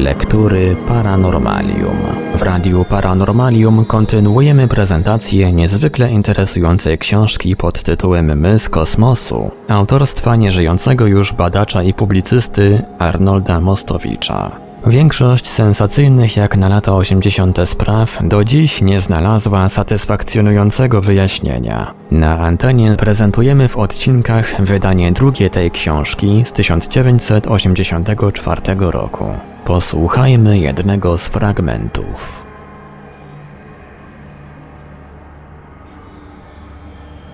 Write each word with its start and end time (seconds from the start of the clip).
Lektury 0.00 0.76
Paranormalium. 0.88 1.96
W 2.34 2.42
Radiu 2.42 2.84
Paranormalium 2.84 3.84
kontynuujemy 3.84 4.68
prezentację 4.68 5.52
niezwykle 5.52 6.12
interesującej 6.12 6.98
książki 6.98 7.56
pod 7.56 7.82
tytułem 7.82 8.40
My 8.40 8.58
z 8.58 8.68
kosmosu, 8.68 9.50
autorstwa 9.68 10.36
nieżyjącego 10.36 11.06
już 11.06 11.32
badacza 11.32 11.82
i 11.82 11.94
publicysty 11.94 12.82
Arnolda 12.98 13.60
Mostowicza. 13.60 14.69
Większość 14.86 15.48
sensacyjnych 15.48 16.36
jak 16.36 16.56
na 16.56 16.68
lata 16.68 16.94
80. 16.94 17.58
spraw 17.64 18.18
do 18.22 18.44
dziś 18.44 18.82
nie 18.82 19.00
znalazła 19.00 19.68
satysfakcjonującego 19.68 21.00
wyjaśnienia. 21.00 21.94
Na 22.10 22.38
antenie 22.38 22.96
prezentujemy 22.98 23.68
w 23.68 23.76
odcinkach 23.76 24.62
wydanie 24.62 25.12
drugie 25.12 25.50
tej 25.50 25.70
książki 25.70 26.42
z 26.46 26.52
1984 26.52 28.60
roku. 28.78 29.26
Posłuchajmy 29.64 30.58
jednego 30.58 31.18
z 31.18 31.28
fragmentów. 31.28 32.44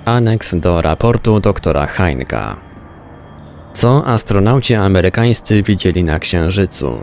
Aneks 0.05 0.55
do 0.55 0.83
raportu 0.83 1.41
doktora 1.41 1.87
Heinka. 1.87 2.57
Co 3.73 4.07
astronauci 4.07 4.75
amerykańscy 4.75 5.63
widzieli 5.63 6.05
na 6.05 6.19
Księżycu? 6.19 6.99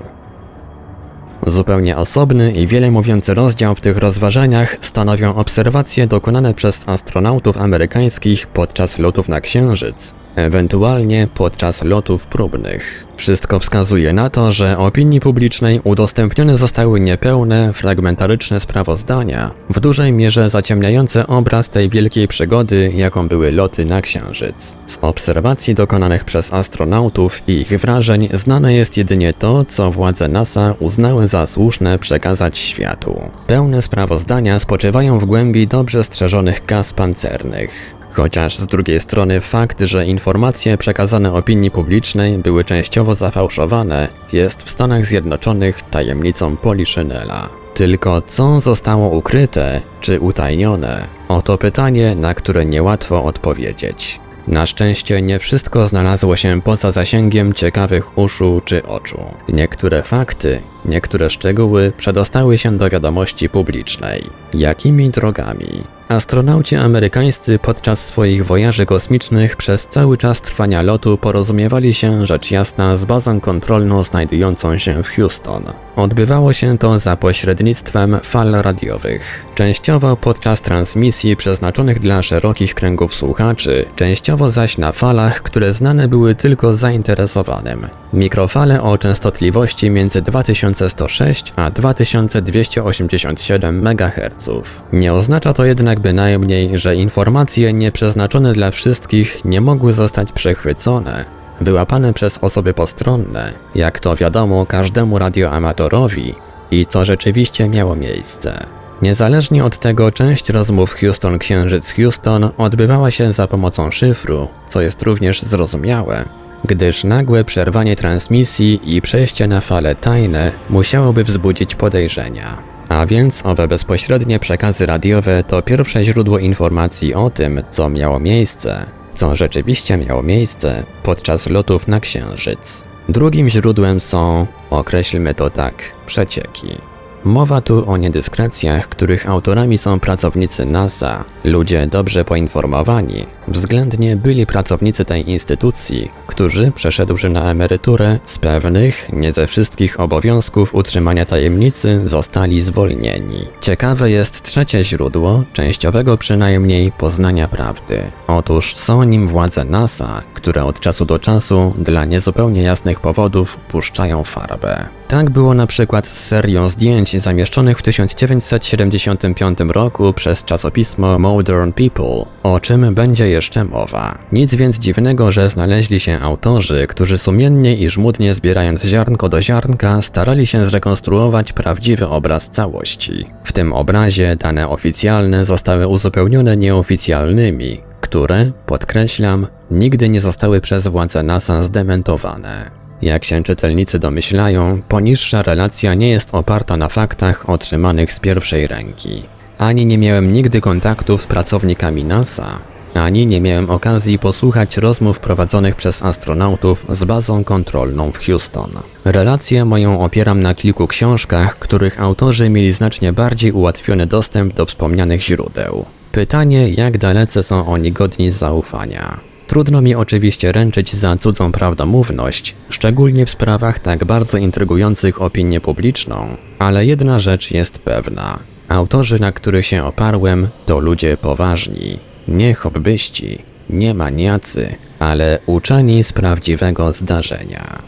Zupełnie 1.47 1.97
osobny 1.97 2.51
i 2.51 2.67
wiele 2.67 2.91
mówiący 2.91 3.33
rozdział 3.33 3.75
w 3.75 3.81
tych 3.81 3.97
rozważaniach 3.97 4.77
stanowią 4.81 5.35
obserwacje 5.35 6.07
dokonane 6.07 6.53
przez 6.53 6.89
astronautów 6.89 7.57
amerykańskich 7.57 8.47
podczas 8.47 8.99
lotów 8.99 9.29
na 9.29 9.41
Księżyc, 9.41 10.13
ewentualnie 10.35 11.27
podczas 11.33 11.83
lotów 11.83 12.27
próbnych. 12.27 13.05
Wszystko 13.15 13.59
wskazuje 13.59 14.13
na 14.13 14.29
to, 14.29 14.51
że 14.51 14.77
opinii 14.77 15.19
publicznej 15.19 15.79
udostępnione 15.83 16.57
zostały 16.57 16.99
niepełne, 16.99 17.73
fragmentaryczne 17.73 18.59
sprawozdania, 18.59 19.51
w 19.69 19.79
dużej 19.79 20.13
mierze 20.13 20.49
zaciemniające 20.49 21.27
obraz 21.27 21.69
tej 21.69 21.89
wielkiej 21.89 22.27
przygody, 22.27 22.91
jaką 22.95 23.27
były 23.27 23.51
loty 23.51 23.85
na 23.85 24.01
Księżyc. 24.01 24.77
Z 24.85 24.97
obserwacji 25.01 25.75
dokonanych 25.75 26.25
przez 26.25 26.53
astronautów 26.53 27.41
i 27.47 27.53
ich 27.53 27.79
wrażeń 27.79 28.29
znane 28.33 28.73
jest 28.73 28.97
jedynie 28.97 29.33
to, 29.33 29.65
co 29.65 29.91
władze 29.91 30.27
NASA 30.27 30.73
uznały 30.79 31.27
za 31.27 31.45
słuszne 31.45 31.99
przekazać 31.99 32.57
światu. 32.57 33.21
Pełne 33.47 33.81
sprawozdania 33.81 34.59
spoczywają 34.59 35.19
w 35.19 35.25
głębi 35.25 35.67
dobrze 35.67 36.03
strzeżonych 36.03 36.65
kas 36.65 36.93
pancernych. 36.93 38.02
Chociaż 38.13 38.57
z 38.57 38.67
drugiej 38.67 38.99
strony 38.99 39.41
fakt, 39.41 39.81
że 39.81 40.05
informacje 40.05 40.77
przekazane 40.77 41.33
opinii 41.33 41.71
publicznej 41.71 42.37
były 42.37 42.63
częściowo 42.63 43.15
zafałszowane, 43.15 44.07
jest 44.33 44.63
w 44.63 44.69
Stanach 44.69 45.05
Zjednoczonych 45.05 45.81
tajemnicą 45.81 46.57
Poliszynela. 46.57 47.49
Tylko 47.73 48.21
co 48.21 48.59
zostało 48.59 49.09
ukryte 49.09 49.81
czy 50.01 50.19
utajnione? 50.19 51.07
Oto 51.27 51.57
pytanie, 51.57 52.15
na 52.15 52.33
które 52.33 52.65
niełatwo 52.65 53.23
odpowiedzieć. 53.23 54.19
Na 54.47 54.65
szczęście 54.65 55.21
nie 55.21 55.39
wszystko 55.39 55.87
znalazło 55.87 56.35
się 56.35 56.61
poza 56.61 56.91
zasięgiem 56.91 57.53
ciekawych 57.53 58.17
uszu 58.17 58.61
czy 58.65 58.83
oczu. 58.83 59.21
Niektóre 59.49 60.03
fakty, 60.03 60.59
niektóre 60.85 61.29
szczegóły 61.29 61.91
przedostały 61.97 62.57
się 62.57 62.77
do 62.77 62.89
wiadomości 62.89 63.49
publicznej. 63.49 64.23
Jakimi 64.53 65.09
drogami? 65.09 65.83
Astronauci 66.09 66.75
amerykańscy 66.75 67.59
podczas 67.59 68.05
swoich 68.05 68.45
wojaży 68.45 68.85
kosmicznych 68.85 69.55
przez 69.55 69.87
cały 69.87 70.17
czas 70.17 70.41
trwania 70.41 70.81
lotu 70.81 71.17
porozumiewali 71.17 71.93
się 71.93 72.25
rzecz 72.25 72.51
jasna 72.51 72.97
z 72.97 73.05
bazą 73.05 73.39
kontrolną 73.39 74.03
znajdującą 74.03 74.77
się 74.77 75.03
w 75.03 75.09
Houston. 75.09 75.63
Odbywało 75.95 76.53
się 76.53 76.77
to 76.77 76.99
za 76.99 77.15
pośrednictwem 77.15 78.19
fal 78.23 78.51
radiowych. 78.51 79.45
Częściowo 79.55 80.15
podczas 80.15 80.61
transmisji 80.61 81.35
przeznaczonych 81.35 81.99
dla 81.99 82.23
szerokich 82.23 82.75
kręgów 82.75 83.15
słuchaczy, 83.15 83.85
częściowo 83.95 84.51
zaś 84.51 84.77
na 84.77 84.91
falach, 84.91 85.41
które 85.41 85.73
znane 85.73 86.07
były 86.07 86.35
tylko 86.35 86.75
zainteresowanym. 86.75 87.87
Mikrofale 88.13 88.83
o 88.83 88.97
częstotliwości 88.97 89.89
między 89.89 90.21
2106 90.21 91.53
a 91.55 91.69
2287 91.69 93.87
MHz. 93.87 94.49
Nie 94.93 95.13
oznacza 95.13 95.53
to 95.53 95.65
jednak 95.65 95.92
bynajmniej, 95.99 96.79
że 96.79 96.95
informacje 96.95 97.73
nieprzeznaczone 97.73 98.53
dla 98.53 98.71
wszystkich 98.71 99.45
nie 99.45 99.61
mogły 99.61 99.93
zostać 99.93 100.31
przechwycone, 100.31 101.25
wyłapane 101.61 102.13
przez 102.13 102.37
osoby 102.37 102.73
postronne, 102.73 103.53
jak 103.75 103.99
to 103.99 104.15
wiadomo 104.15 104.65
każdemu 104.65 105.19
radioamatorowi 105.19 106.35
i 106.71 106.85
co 106.85 107.05
rzeczywiście 107.05 107.69
miało 107.69 107.95
miejsce. 107.95 108.65
Niezależnie 109.01 109.65
od 109.65 109.77
tego, 109.77 110.11
część 110.11 110.49
rozmów 110.49 110.95
Houston-Księżyc-Houston 110.95 112.49
odbywała 112.57 113.11
się 113.11 113.33
za 113.33 113.47
pomocą 113.47 113.91
szyfru, 113.91 114.47
co 114.67 114.81
jest 114.81 115.01
również 115.03 115.41
zrozumiałe, 115.41 116.25
gdyż 116.65 117.03
nagłe 117.03 117.43
przerwanie 117.43 117.95
transmisji 117.95 118.95
i 118.95 119.01
przejście 119.01 119.47
na 119.47 119.61
fale 119.61 119.95
tajne 119.95 120.51
musiałoby 120.69 121.23
wzbudzić 121.23 121.75
podejrzenia. 121.75 122.72
A 122.93 123.05
więc 123.05 123.45
owe 123.45 123.67
bezpośrednie 123.67 124.39
przekazy 124.39 124.85
radiowe 124.85 125.43
to 125.43 125.61
pierwsze 125.61 126.03
źródło 126.03 126.39
informacji 126.39 127.13
o 127.13 127.29
tym, 127.29 127.61
co 127.69 127.89
miało 127.89 128.19
miejsce, 128.19 128.85
co 129.13 129.35
rzeczywiście 129.35 129.97
miało 129.97 130.23
miejsce 130.23 130.83
podczas 131.03 131.49
lotów 131.49 131.87
na 131.87 131.99
Księżyc. 131.99 132.83
Drugim 133.09 133.49
źródłem 133.49 133.99
są, 133.99 134.47
określmy 134.69 135.33
to 135.33 135.49
tak, 135.49 135.75
przecieki. 136.05 136.92
Mowa 137.25 137.61
tu 137.61 137.89
o 137.89 137.97
niedyskrecjach, 137.97 138.89
których 138.89 139.29
autorami 139.29 139.77
są 139.77 139.99
pracownicy 139.99 140.65
NASA, 140.65 141.23
ludzie 141.43 141.87
dobrze 141.87 142.25
poinformowani, 142.25 143.25
względnie 143.47 144.15
byli 144.15 144.45
pracownicy 144.45 145.05
tej 145.05 145.29
instytucji, 145.29 146.11
którzy, 146.27 146.71
przeszedłszy 146.71 147.29
na 147.29 147.51
emeryturę, 147.51 148.19
z 148.25 148.37
pewnych, 148.37 149.13
nie 149.13 149.33
ze 149.33 149.47
wszystkich 149.47 149.99
obowiązków 149.99 150.75
utrzymania 150.75 151.25
tajemnicy 151.25 152.07
zostali 152.07 152.61
zwolnieni. 152.61 153.45
Ciekawe 153.61 154.11
jest 154.11 154.43
trzecie 154.43 154.83
źródło, 154.83 155.43
częściowego 155.53 156.17
przynajmniej, 156.17 156.91
poznania 156.91 157.47
prawdy. 157.47 158.03
Otóż 158.27 158.75
są 158.75 159.03
nim 159.03 159.27
władze 159.27 159.65
NASA, 159.65 160.21
które 160.33 160.65
od 160.65 160.79
czasu 160.79 161.05
do 161.05 161.19
czasu, 161.19 161.73
dla 161.77 162.05
niezupełnie 162.05 162.61
jasnych 162.61 162.99
powodów, 162.99 163.57
puszczają 163.57 164.23
farbę. 164.23 165.02
Tak 165.07 165.29
było 165.29 165.53
na 165.53 165.67
przykład 165.67 166.07
z 166.07 166.27
serią 166.27 166.67
zdjęć 166.67 167.21
zamieszczonych 167.21 167.77
w 167.77 167.81
1975 167.81 169.59
roku 169.59 170.13
przez 170.13 170.43
czasopismo 170.43 171.19
Modern 171.19 171.71
People, 171.71 172.25
o 172.43 172.59
czym 172.59 172.95
będzie 172.95 173.27
jeszcze 173.27 173.63
mowa. 173.63 174.17
Nic 174.31 174.55
więc 174.55 174.79
dziwnego, 174.79 175.31
że 175.31 175.49
znaleźli 175.49 175.99
się 175.99 176.19
autorzy, 176.19 176.87
którzy 176.87 177.17
sumiennie 177.17 177.75
i 177.75 177.89
żmudnie 177.89 178.33
zbierając 178.33 178.83
ziarnko 178.83 179.29
do 179.29 179.41
ziarnka 179.41 180.01
starali 180.01 180.47
się 180.47 180.65
zrekonstruować 180.65 181.53
prawdziwy 181.53 182.07
obraz 182.07 182.49
całości. 182.49 183.25
W 183.43 183.51
tym 183.51 183.73
obrazie 183.73 184.35
dane 184.35 184.69
oficjalne 184.69 185.45
zostały 185.45 185.87
uzupełnione 185.87 186.57
nieoficjalnymi, 186.57 187.81
które, 188.01 188.51
podkreślam, 188.65 189.47
nigdy 189.71 190.09
nie 190.09 190.21
zostały 190.21 190.61
przez 190.61 190.87
władze 190.87 191.23
NASA 191.23 191.63
zdementowane. 191.63 192.82
Jak 193.03 193.23
się 193.23 193.43
czytelnicy 193.43 193.99
domyślają, 193.99 194.81
poniższa 194.89 195.41
relacja 195.43 195.93
nie 195.93 196.09
jest 196.09 196.29
oparta 196.35 196.77
na 196.77 196.87
faktach 196.87 197.49
otrzymanych 197.49 198.11
z 198.11 198.19
pierwszej 198.19 198.67
ręki. 198.67 199.23
Ani 199.57 199.85
nie 199.85 199.97
miałem 199.97 200.33
nigdy 200.33 200.61
kontaktów 200.61 201.21
z 201.21 201.27
pracownikami 201.27 202.05
NASA, 202.05 202.59
ani 202.93 203.27
nie 203.27 203.41
miałem 203.41 203.69
okazji 203.69 204.19
posłuchać 204.19 204.77
rozmów 204.77 205.19
prowadzonych 205.19 205.75
przez 205.75 206.03
astronautów 206.03 206.85
z 206.89 207.03
bazą 207.03 207.43
kontrolną 207.43 208.11
w 208.11 208.25
Houston. 208.25 208.71
Relację 209.05 209.65
moją 209.65 210.01
opieram 210.01 210.41
na 210.41 210.55
kilku 210.55 210.87
książkach, 210.87 211.59
których 211.59 212.01
autorzy 212.01 212.49
mieli 212.49 212.71
znacznie 212.71 213.13
bardziej 213.13 213.51
ułatwiony 213.51 214.07
dostęp 214.07 214.53
do 214.53 214.65
wspomnianych 214.65 215.21
źródeł. 215.21 215.85
Pytanie, 216.11 216.69
jak 216.69 216.97
dalece 216.97 217.43
są 217.43 217.65
oni 217.65 217.91
godni 217.91 218.31
zaufania. 218.31 219.32
Trudno 219.47 219.81
mi 219.81 219.95
oczywiście 219.95 220.51
ręczyć 220.51 220.95
za 220.95 221.17
cudzą 221.17 221.51
prawdomówność, 221.51 222.55
szczególnie 222.69 223.25
w 223.25 223.29
sprawach 223.29 223.79
tak 223.79 224.05
bardzo 224.05 224.37
intrygujących 224.37 225.21
opinię 225.21 225.61
publiczną, 225.61 226.37
ale 226.59 226.85
jedna 226.85 227.19
rzecz 227.19 227.51
jest 227.51 227.79
pewna. 227.79 228.39
Autorzy, 228.69 229.19
na 229.19 229.31
których 229.31 229.65
się 229.65 229.83
oparłem, 229.83 230.47
to 230.65 230.79
ludzie 230.79 231.17
poważni, 231.17 231.99
nie 232.27 232.53
hobbyści, 232.53 233.43
nie 233.69 233.93
maniacy, 233.93 234.75
ale 234.99 235.39
uczeni 235.45 236.03
z 236.03 236.13
prawdziwego 236.13 236.93
zdarzenia. 236.93 237.81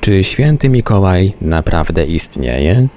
Czy 0.00 0.24
święty 0.24 0.68
Mikołaj 0.68 1.32
naprawdę 1.40 2.04
istnieje? 2.04 2.88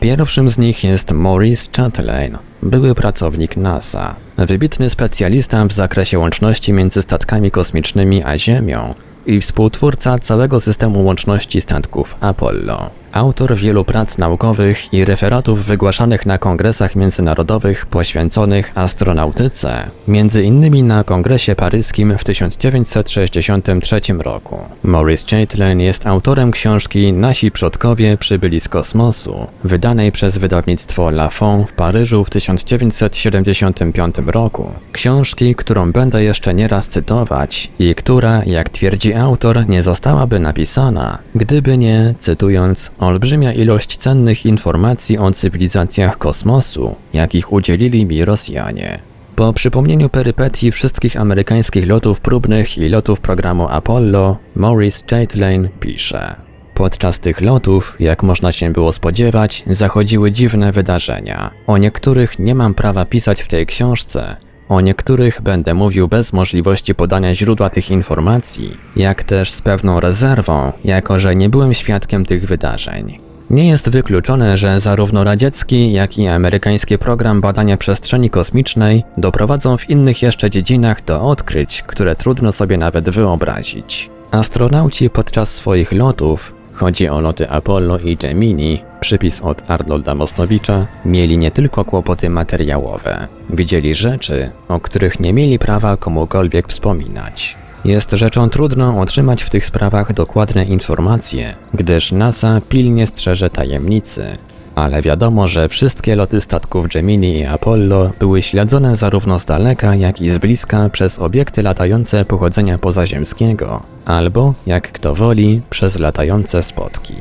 Pierwszym 0.00 0.48
z 0.48 0.58
nich 0.58 0.84
jest 0.84 1.10
Maurice 1.10 1.70
Chatelain, 1.76 2.38
były 2.62 2.94
pracownik 2.94 3.56
NASA, 3.56 4.16
wybitny 4.36 4.90
specjalista 4.90 5.66
w 5.66 5.72
zakresie 5.72 6.18
łączności 6.18 6.72
między 6.72 7.02
statkami 7.02 7.50
kosmicznymi 7.50 8.22
a 8.24 8.38
Ziemią, 8.38 8.94
i 9.26 9.40
współtwórca 9.40 10.18
całego 10.18 10.60
systemu 10.60 11.04
łączności 11.04 11.60
statków 11.60 12.16
Apollo. 12.20 12.90
Autor 13.14 13.56
wielu 13.56 13.84
prac 13.84 14.18
naukowych 14.18 14.92
i 14.92 15.04
referatów 15.04 15.64
wygłaszanych 15.64 16.26
na 16.26 16.38
kongresach 16.38 16.96
międzynarodowych 16.96 17.86
poświęconych 17.86 18.72
astronautyce, 18.74 19.90
między 20.08 20.42
innymi 20.42 20.82
na 20.82 21.04
kongresie 21.04 21.54
paryskim 21.54 22.18
w 22.18 22.24
1963 22.24 24.00
roku. 24.18 24.58
Maurice 24.82 25.26
Chaitlin 25.30 25.80
jest 25.80 26.06
autorem 26.06 26.50
książki 26.50 27.12
Nasi 27.12 27.50
przodkowie 27.50 28.16
przybyli 28.16 28.60
z 28.60 28.68
kosmosu, 28.68 29.46
wydanej 29.64 30.12
przez 30.12 30.38
wydawnictwo 30.38 31.10
Lafon 31.10 31.66
w 31.66 31.72
Paryżu 31.72 32.24
w 32.24 32.30
1975 32.30 34.14
roku. 34.26 34.70
Książki, 34.92 35.54
którą 35.54 35.92
będę 35.92 36.22
jeszcze 36.22 36.54
nieraz 36.54 36.88
cytować 36.88 37.70
i 37.78 37.94
która, 37.94 38.42
jak 38.46 38.68
twierdzi 38.68 39.14
autor, 39.14 39.68
nie 39.68 39.82
zostałaby 39.82 40.40
napisana, 40.40 41.18
gdyby 41.34 41.78
nie, 41.78 42.14
cytując, 42.18 42.90
olbrzymia 43.06 43.52
ilość 43.52 43.96
cennych 43.96 44.46
informacji 44.46 45.18
o 45.18 45.32
cywilizacjach 45.32 46.18
kosmosu, 46.18 46.94
jakich 47.12 47.52
udzielili 47.52 48.06
mi 48.06 48.24
Rosjanie. 48.24 48.98
Po 49.36 49.52
przypomnieniu 49.52 50.08
perypetii 50.08 50.72
wszystkich 50.72 51.16
amerykańskich 51.16 51.88
lotów 51.88 52.20
próbnych 52.20 52.78
i 52.78 52.88
lotów 52.88 53.20
programu 53.20 53.68
Apollo, 53.68 54.36
Maurice 54.54 55.04
Chaitlin 55.10 55.68
pisze. 55.80 56.36
Podczas 56.74 57.20
tych 57.20 57.40
lotów, 57.40 57.96
jak 58.00 58.22
można 58.22 58.52
się 58.52 58.72
było 58.72 58.92
spodziewać, 58.92 59.62
zachodziły 59.66 60.32
dziwne 60.32 60.72
wydarzenia. 60.72 61.50
O 61.66 61.78
niektórych 61.78 62.38
nie 62.38 62.54
mam 62.54 62.74
prawa 62.74 63.04
pisać 63.04 63.42
w 63.42 63.48
tej 63.48 63.66
książce, 63.66 64.36
o 64.68 64.80
niektórych 64.80 65.40
będę 65.40 65.74
mówił 65.74 66.08
bez 66.08 66.32
możliwości 66.32 66.94
podania 66.94 67.34
źródła 67.34 67.70
tych 67.70 67.90
informacji, 67.90 68.76
jak 68.96 69.22
też 69.22 69.52
z 69.52 69.62
pewną 69.62 70.00
rezerwą, 70.00 70.72
jako 70.84 71.20
że 71.20 71.36
nie 71.36 71.48
byłem 71.48 71.74
świadkiem 71.74 72.26
tych 72.26 72.46
wydarzeń. 72.46 73.18
Nie 73.50 73.68
jest 73.68 73.88
wykluczone, 73.88 74.56
że 74.56 74.80
zarówno 74.80 75.24
radziecki, 75.24 75.92
jak 75.92 76.18
i 76.18 76.28
amerykański 76.28 76.98
program 76.98 77.40
badania 77.40 77.76
przestrzeni 77.76 78.30
kosmicznej 78.30 79.04
doprowadzą 79.16 79.76
w 79.76 79.90
innych 79.90 80.22
jeszcze 80.22 80.50
dziedzinach 80.50 81.04
do 81.04 81.22
odkryć, 81.22 81.82
które 81.82 82.16
trudno 82.16 82.52
sobie 82.52 82.78
nawet 82.78 83.10
wyobrazić. 83.10 84.10
Astronauci 84.30 85.10
podczas 85.10 85.54
swoich 85.54 85.92
lotów 85.92 86.54
Chodzi 86.74 87.08
o 87.08 87.20
loty 87.20 87.50
Apollo 87.50 87.98
i 87.98 88.16
Gemini, 88.16 88.82
przypis 89.00 89.40
od 89.40 89.70
Arnolda 89.70 90.14
Mosnowicza, 90.14 90.86
mieli 91.04 91.38
nie 91.38 91.50
tylko 91.50 91.84
kłopoty 91.84 92.30
materiałowe. 92.30 93.28
Widzieli 93.50 93.94
rzeczy, 93.94 94.50
o 94.68 94.80
których 94.80 95.20
nie 95.20 95.32
mieli 95.32 95.58
prawa 95.58 95.96
komukolwiek 95.96 96.68
wspominać. 96.68 97.56
Jest 97.84 98.10
rzeczą 98.10 98.50
trudną 98.50 99.00
otrzymać 99.00 99.42
w 99.42 99.50
tych 99.50 99.64
sprawach 99.64 100.12
dokładne 100.12 100.64
informacje, 100.64 101.56
gdyż 101.74 102.12
NASA 102.12 102.60
pilnie 102.68 103.06
strzeże 103.06 103.50
tajemnicy, 103.50 104.36
ale 104.74 105.02
wiadomo, 105.02 105.48
że 105.48 105.68
wszystkie 105.68 106.16
loty 106.16 106.40
statków 106.40 106.88
Gemini 106.88 107.38
i 107.38 107.44
Apollo 107.44 108.10
były 108.18 108.42
śledzone 108.42 108.96
zarówno 108.96 109.38
z 109.38 109.44
daleka, 109.44 109.94
jak 109.94 110.20
i 110.20 110.30
z 110.30 110.38
bliska 110.38 110.90
przez 110.90 111.18
obiekty 111.18 111.62
latające 111.62 112.24
pochodzenia 112.24 112.78
pozaziemskiego, 112.78 113.82
albo, 114.04 114.54
jak 114.66 114.92
kto 114.92 115.14
woli, 115.14 115.60
przez 115.70 115.98
latające 115.98 116.62
spotki. 116.62 117.14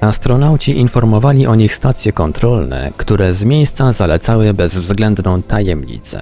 Astronauci 0.00 0.78
informowali 0.78 1.46
o 1.46 1.54
nich 1.54 1.74
stacje 1.74 2.12
kontrolne, 2.12 2.92
które 2.96 3.34
z 3.34 3.44
miejsca 3.44 3.92
zalecały 3.92 4.54
bezwzględną 4.54 5.42
tajemnicę. 5.42 6.20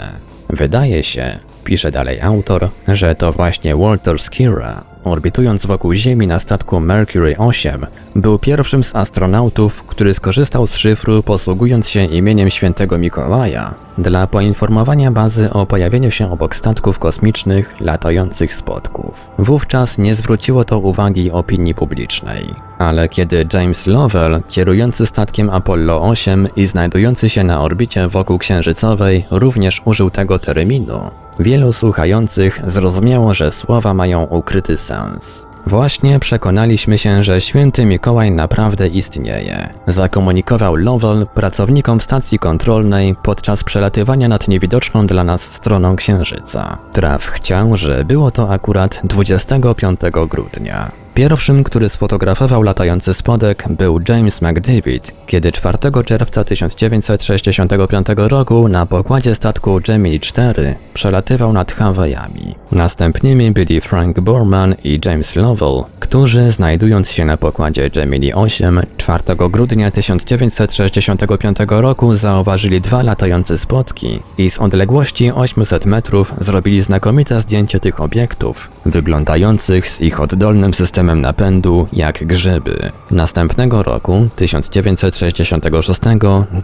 Wydaje 0.50 1.04
się, 1.04 1.38
pisze 1.64 1.90
dalej 1.90 2.20
autor, 2.20 2.68
że 2.88 3.14
to 3.14 3.32
właśnie 3.32 3.76
Walter 3.76 4.18
Skira, 4.18 4.84
orbitując 5.04 5.66
wokół 5.66 5.94
Ziemi 5.94 6.26
na 6.26 6.38
statku 6.38 6.80
Mercury 6.80 7.36
8, 7.38 7.86
był 8.16 8.38
pierwszym 8.38 8.84
z 8.84 8.96
astronautów, 8.96 9.84
który 9.84 10.14
skorzystał 10.14 10.66
z 10.66 10.76
szyfru 10.76 11.22
posługując 11.22 11.88
się 11.88 12.04
imieniem 12.04 12.50
świętego 12.50 12.98
Mikołaja 12.98 13.74
dla 13.98 14.26
poinformowania 14.26 15.10
bazy 15.10 15.52
o 15.52 15.66
pojawieniu 15.66 16.10
się 16.10 16.30
obok 16.30 16.56
statków 16.56 16.98
kosmicznych 16.98 17.74
latających 17.80 18.54
spotków. 18.54 19.30
Wówczas 19.38 19.98
nie 19.98 20.14
zwróciło 20.14 20.64
to 20.64 20.78
uwagi 20.78 21.30
opinii 21.30 21.74
publicznej. 21.74 22.54
Ale 22.78 23.08
kiedy 23.08 23.46
James 23.52 23.86
Lovell, 23.86 24.40
kierujący 24.48 25.06
statkiem 25.06 25.50
Apollo 25.50 26.02
8 26.02 26.48
i 26.56 26.66
znajdujący 26.66 27.28
się 27.28 27.44
na 27.44 27.60
orbicie 27.60 28.08
wokół 28.08 28.38
księżycowej, 28.38 29.24
również 29.30 29.82
użył 29.84 30.10
tego 30.10 30.38
terminu, 30.38 31.00
wielu 31.38 31.72
słuchających 31.72 32.60
zrozumiało, 32.66 33.34
że 33.34 33.50
słowa 33.50 33.94
mają 33.94 34.22
ukryty 34.22 34.76
sens. 34.76 35.48
Właśnie 35.66 36.18
przekonaliśmy 36.18 36.98
się, 36.98 37.22
że 37.22 37.40
święty 37.40 37.84
Mikołaj 37.84 38.30
naprawdę 38.30 38.88
istnieje. 38.88 39.72
Zakomunikował 39.86 40.76
Lovell 40.76 41.26
pracownikom 41.34 42.00
stacji 42.00 42.38
kontrolnej 42.38 43.14
podczas 43.22 43.64
przelatywania 43.64 44.28
nad 44.28 44.48
niewidoczną 44.48 45.06
dla 45.06 45.24
nas 45.24 45.42
stroną 45.42 45.96
Księżyca. 45.96 46.78
Traf 46.92 47.26
chciał, 47.26 47.76
że 47.76 48.04
było 48.04 48.30
to 48.30 48.50
akurat 48.50 49.00
25 49.04 50.00
grudnia. 50.28 50.90
Pierwszym, 51.18 51.64
który 51.64 51.88
sfotografował 51.88 52.62
latający 52.62 53.14
spodek 53.14 53.64
był 53.70 54.00
James 54.08 54.42
McDavid, 54.42 55.12
kiedy 55.26 55.52
4 55.52 55.78
czerwca 56.04 56.44
1965 56.44 58.06
roku 58.16 58.68
na 58.68 58.86
pokładzie 58.86 59.34
statku 59.34 59.80
Gemini 59.86 60.20
4 60.20 60.76
przelatywał 60.94 61.52
nad 61.52 61.72
Hawajami. 61.72 62.54
Następnymi 62.72 63.50
byli 63.50 63.80
Frank 63.80 64.20
Borman 64.20 64.74
i 64.84 65.00
James 65.04 65.36
Lovell, 65.36 65.84
którzy 66.08 66.50
znajdując 66.50 67.10
się 67.10 67.24
na 67.24 67.36
pokładzie 67.36 67.90
Gemini 67.90 68.34
8 68.34 68.80
4 68.96 69.22
grudnia 69.50 69.90
1965 69.90 71.58
roku 71.68 72.14
zauważyli 72.14 72.80
dwa 72.80 73.02
latające 73.02 73.58
spotki 73.58 74.20
i 74.38 74.50
z 74.50 74.58
odległości 74.58 75.32
800 75.32 75.86
metrów 75.86 76.34
zrobili 76.40 76.80
znakomite 76.80 77.40
zdjęcie 77.40 77.80
tych 77.80 78.00
obiektów, 78.00 78.70
wyglądających 78.86 79.88
z 79.88 80.00
ich 80.00 80.20
oddolnym 80.20 80.74
systemem 80.74 81.20
napędu 81.20 81.88
jak 81.92 82.26
grzyby. 82.26 82.90
Następnego 83.10 83.82
roku, 83.82 84.28
1966, 84.36 86.00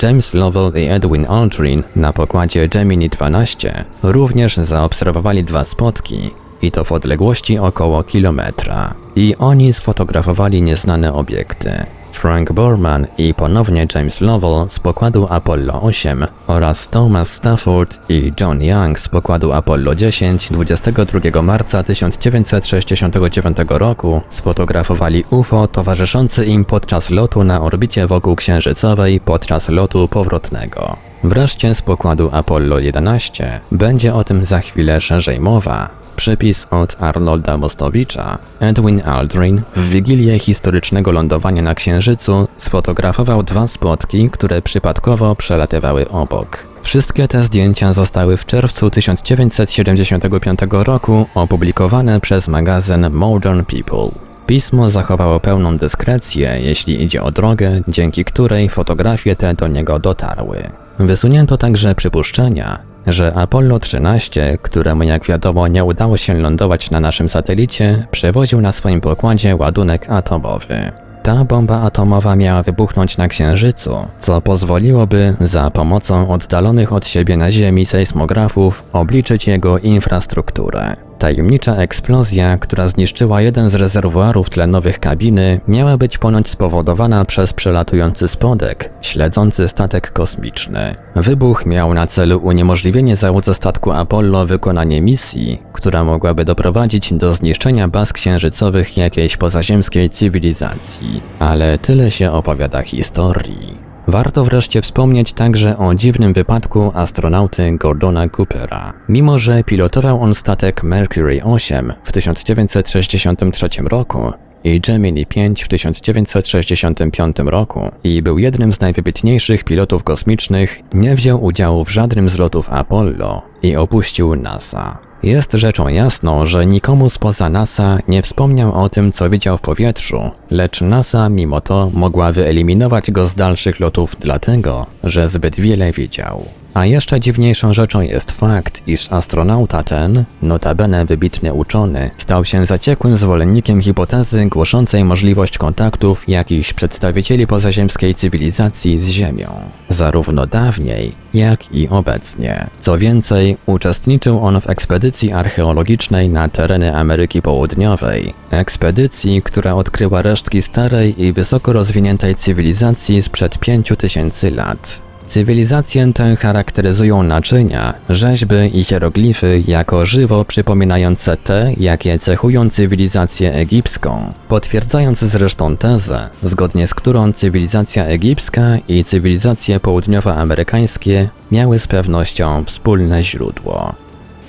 James 0.02 0.35
Lovell 0.35 0.73
i 0.82 0.87
Edwin 0.87 1.26
Aldrin 1.29 1.82
na 1.97 2.12
pokładzie 2.12 2.69
Gemini 2.69 3.08
12 3.08 3.85
również 4.02 4.56
zaobserwowali 4.56 5.44
dwa 5.44 5.64
spotki, 5.64 6.31
i 6.62 6.70
to 6.70 6.85
w 6.85 6.93
odległości 6.93 7.58
około 7.58 8.02
kilometra. 8.02 9.04
I 9.16 9.37
oni 9.38 9.72
sfotografowali 9.72 10.62
nieznane 10.62 11.12
obiekty. 11.12 11.87
Frank 12.12 12.52
Borman 12.52 13.06
i 13.18 13.35
ponownie 13.35 13.87
James 13.94 14.21
Lovell 14.21 14.71
z 14.71 14.78
pokładu 14.78 15.26
Apollo 15.30 15.83
8 15.83 16.26
oraz 16.47 16.88
Thomas 16.88 17.33
Stafford 17.33 17.99
i 18.09 18.33
John 18.40 18.62
Young 18.62 18.99
z 18.99 19.09
pokładu 19.09 19.52
Apollo 19.52 19.94
10 19.94 20.49
22 20.50 21.42
marca 21.42 21.83
1969 21.83 23.56
roku 23.68 24.21
sfotografowali 24.28 25.25
UFO 25.30 25.66
towarzyszący 25.66 26.44
im 26.44 26.64
podczas 26.64 27.11
lotu 27.11 27.44
na 27.44 27.61
orbicie 27.61 28.06
wokół 28.06 28.37
księżycowej 28.37 29.21
podczas 29.21 29.68
lotu 29.68 30.09
powrotnego. 30.09 30.97
Wreszcie 31.25 31.75
z 31.75 31.83
pokładu 31.83 32.30
Apollo 32.33 32.78
11 32.78 33.61
będzie 33.73 34.14
o 34.14 34.25
tym 34.25 34.44
za 34.44 34.59
chwilę 34.59 35.00
szerzej 35.00 35.40
mowa. 35.40 36.03
Przypis 36.16 36.66
od 36.71 36.97
Arnolda 37.02 37.56
Mostowicza. 37.56 38.38
Edwin 38.61 39.02
Aldrin 39.04 39.62
w 39.76 39.88
wigilię 39.88 40.38
historycznego 40.38 41.12
lądowania 41.12 41.62
na 41.62 41.75
Księżycu 41.75 42.49
sfotografował 42.59 43.42
dwa 43.42 43.66
spotki, 43.66 44.30
które 44.30 44.62
przypadkowo 44.62 45.35
przelatywały 45.35 46.09
obok. 46.09 46.66
Wszystkie 46.83 47.28
te 47.28 47.42
zdjęcia 47.42 47.92
zostały 47.92 48.37
w 48.37 48.47
czerwcu 48.47 48.90
1975 48.90 50.61
roku 50.71 51.26
opublikowane 51.35 52.21
przez 52.21 52.49
magazyn 52.49 53.11
Modern 53.11 53.64
People. 53.64 54.09
Pismo 54.47 54.90
zachowało 54.90 55.40
pełną 55.40 55.78
dyskrecję, 55.78 56.59
jeśli 56.61 57.02
idzie 57.02 57.23
o 57.23 57.30
drogę, 57.30 57.80
dzięki 57.88 58.25
której 58.25 58.68
fotografie 58.68 59.37
te 59.37 59.54
do 59.54 59.68
niego 59.68 59.99
dotarły. 59.99 60.84
Wysunięto 60.99 61.57
także 61.57 61.95
przypuszczenia, 61.95 62.79
że 63.07 63.35
Apollo 63.35 63.79
13, 63.79 64.59
któremu 64.63 65.03
jak 65.03 65.27
wiadomo 65.27 65.69
nie 65.69 65.85
udało 65.85 66.17
się 66.17 66.35
lądować 66.35 66.91
na 66.91 67.01
naszym 67.01 67.29
satelicie, 67.29 68.07
przewoził 68.11 68.61
na 68.61 68.73
swoim 68.73 69.01
pokładzie 69.01 69.57
ładunek 69.57 70.11
atomowy. 70.11 70.93
Ta 71.23 71.45
bomba 71.45 71.83
atomowa 71.83 72.37
miała 72.37 72.63
wybuchnąć 72.63 73.19
na 73.19 73.29
Księżycu, 73.29 73.97
co 74.19 74.41
pozwoliłoby 74.41 75.37
za 75.41 75.71
pomocą 75.71 76.29
oddalonych 76.29 76.93
od 76.93 77.07
siebie 77.07 77.37
na 77.37 77.53
Ziemi 77.53 77.87
sejsmografów 77.87 78.85
obliczyć 78.93 79.47
jego 79.47 79.79
infrastrukturę. 79.79 80.97
Tajemnicza 81.25 81.76
eksplozja, 81.76 82.57
która 82.59 82.88
zniszczyła 82.88 83.40
jeden 83.40 83.71
z 83.71 83.75
rezerwuarów 83.75 84.50
tlenowych 84.50 85.00
kabiny, 85.00 85.61
miała 85.69 85.97
być 85.97 86.19
ponoć 86.19 86.49
spowodowana 86.49 87.25
przez 87.25 87.52
przelatujący 87.52 88.28
spodek, 88.28 88.90
śledzący 89.00 89.69
statek 89.69 90.12
kosmiczny. 90.12 90.95
Wybuch 91.16 91.66
miał 91.66 91.95
na 91.95 92.07
celu 92.07 92.38
uniemożliwienie 92.38 93.16
załodze 93.16 93.54
statku 93.54 93.93
Apollo 93.93 94.47
wykonanie 94.47 95.02
misji, 95.02 95.59
która 95.73 96.04
mogłaby 96.04 96.45
doprowadzić 96.45 97.14
do 97.14 97.35
zniszczenia 97.35 97.88
baz 97.88 98.12
księżycowych 98.12 98.97
jakiejś 98.97 99.37
pozaziemskiej 99.37 100.11
cywilizacji. 100.11 101.23
Ale 101.38 101.78
tyle 101.78 102.11
się 102.11 102.33
opowiada 102.33 102.83
historii. 102.83 103.84
Warto 104.06 104.44
wreszcie 104.44 104.82
wspomnieć 104.82 105.32
także 105.32 105.78
o 105.78 105.94
dziwnym 105.94 106.32
wypadku 106.32 106.92
astronauty 106.94 107.76
Gordona 107.78 108.28
Coopera. 108.28 108.92
Mimo, 109.08 109.38
że 109.38 109.64
pilotował 109.64 110.23
on 110.23 110.34
statek 110.34 110.82
Mercury 110.82 111.40
8 111.44 111.92
w 112.04 112.12
1963 112.12 113.68
roku, 113.84 114.32
i 114.64 114.80
Gemini 114.80 115.26
5 115.26 115.64
w 115.64 115.68
1965 115.68 117.37
roku 117.38 117.90
i 118.04 118.23
był 118.23 118.38
jednym 118.38 118.73
z 118.73 118.80
najwybitniejszych 118.80 119.64
pilotów 119.64 120.04
kosmicznych, 120.04 120.80
nie 120.94 121.14
wziął 121.14 121.44
udziału 121.44 121.84
w 121.84 121.90
żadnym 121.90 122.28
z 122.28 122.38
lotów 122.38 122.73
Apollo 122.73 123.42
i 123.62 123.76
opuścił 123.76 124.37
NASA. 124.37 124.99
Jest 125.25 125.52
rzeczą 125.52 125.88
jasną, 125.88 126.47
że 126.47 126.66
nikomu 126.66 127.11
spoza 127.11 127.50
NASA 127.50 127.99
nie 128.09 128.23
wspomniał 128.23 128.83
o 128.83 128.88
tym, 128.88 129.12
co 129.12 129.31
widział 129.31 129.59
w 129.59 129.61
powietrzu, 129.61 130.31
lecz 130.50 130.81
NASA 130.81 131.28
mimo 131.28 131.61
to 131.61 131.90
mogła 131.95 132.33
wyeliminować 132.33 133.11
go 133.11 133.26
z 133.26 133.35
dalszych 133.35 133.81
lotów 133.81 134.16
dlatego, 134.21 134.87
że 135.04 135.28
zbyt 135.28 135.61
wiele 135.61 135.93
widział. 135.93 136.45
A 136.75 136.87
jeszcze 136.87 137.21
dziwniejszą 137.21 137.73
rzeczą 137.73 138.00
jest 138.00 138.31
fakt, 138.33 138.88
iż 138.88 139.12
astronauta 139.12 139.83
ten, 139.83 140.25
notabene 140.43 141.04
wybitny 141.04 141.52
uczony, 141.52 142.11
stał 142.19 142.45
się 142.45 142.66
zaciekłym 142.66 143.16
zwolennikiem 143.16 143.83
hipotezy 143.83 144.47
głoszącej 144.47 145.04
możliwość 145.04 145.59
kontaktów 145.59 146.28
jakichś 146.28 146.73
przedstawicieli 146.73 147.47
pozaziemskiej 147.47 148.14
cywilizacji 148.14 149.00
z 149.00 149.09
Ziemią, 149.09 149.50
zarówno 149.88 150.47
dawniej, 150.47 151.12
jak 151.35 151.75
i 151.75 151.88
obecnie. 151.88 152.66
Co 152.81 152.99
więcej, 152.99 153.57
uczestniczył 153.66 154.47
on 154.47 154.61
w 154.61 154.71
ekspedycji 154.71 155.33
archeologicznej 155.33 156.28
na 156.28 156.49
tereny 156.49 156.97
Ameryki 156.97 157.43
Południowej, 157.43 158.35
ekspedycji, 158.50 159.43
która 159.43 159.75
odkryła 159.75 160.23
resztki 160.23 160.62
starej 160.62 161.23
i 161.23 161.33
wysoko 161.33 161.73
rozwiniętej 161.73 162.35
cywilizacji 162.35 163.23
sprzed 163.23 163.59
5000 163.59 164.50
lat. 164.50 165.04
Cywilizację 165.35 166.12
tę 166.12 166.37
charakteryzują 166.37 167.23
naczynia, 167.23 167.95
rzeźby 168.09 168.79
i 168.79 168.85
hieroglify 168.85 169.62
jako 169.67 170.07
żywo 170.07 170.45
przypominające 170.45 171.37
te, 171.37 171.73
jakie 171.76 172.19
cechują 172.19 172.71
cywilizację 172.71 173.55
egipską, 173.55 174.33
potwierdzając 174.49 175.19
zresztą 175.19 175.76
tezę, 175.76 176.29
zgodnie 176.43 176.87
z 176.87 176.95
którą 176.95 177.33
cywilizacja 177.33 178.05
egipska 178.05 178.62
i 178.88 179.05
cywilizacje 179.05 179.81
południowoamerykańskie 179.81 181.29
miały 181.53 181.79
z 181.79 181.87
pewnością 181.87 182.64
wspólne 182.64 183.23
źródło. 183.23 183.95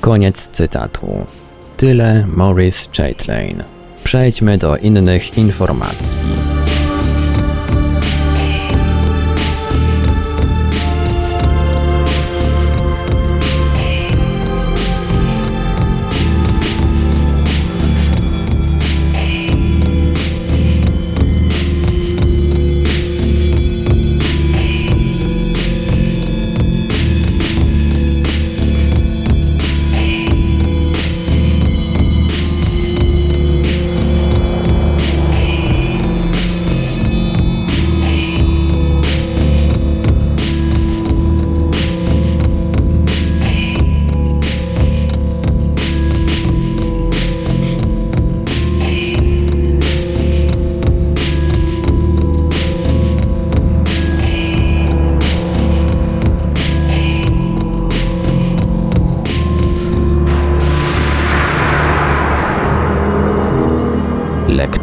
Koniec 0.01 0.49
cytatu. 0.51 1.25
Tyle 1.77 2.27
Maurice 2.27 2.89
Chaitlane. 2.97 3.63
Przejdźmy 4.03 4.57
do 4.57 4.77
innych 4.77 5.37
informacji. 5.37 6.54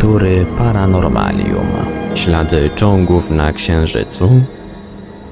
Lektury 0.03 0.47
Paranormalium. 0.59 1.67
Ślady 2.15 2.71
czołgów 2.77 3.31
na 3.31 3.53
Księżycu. 3.53 4.43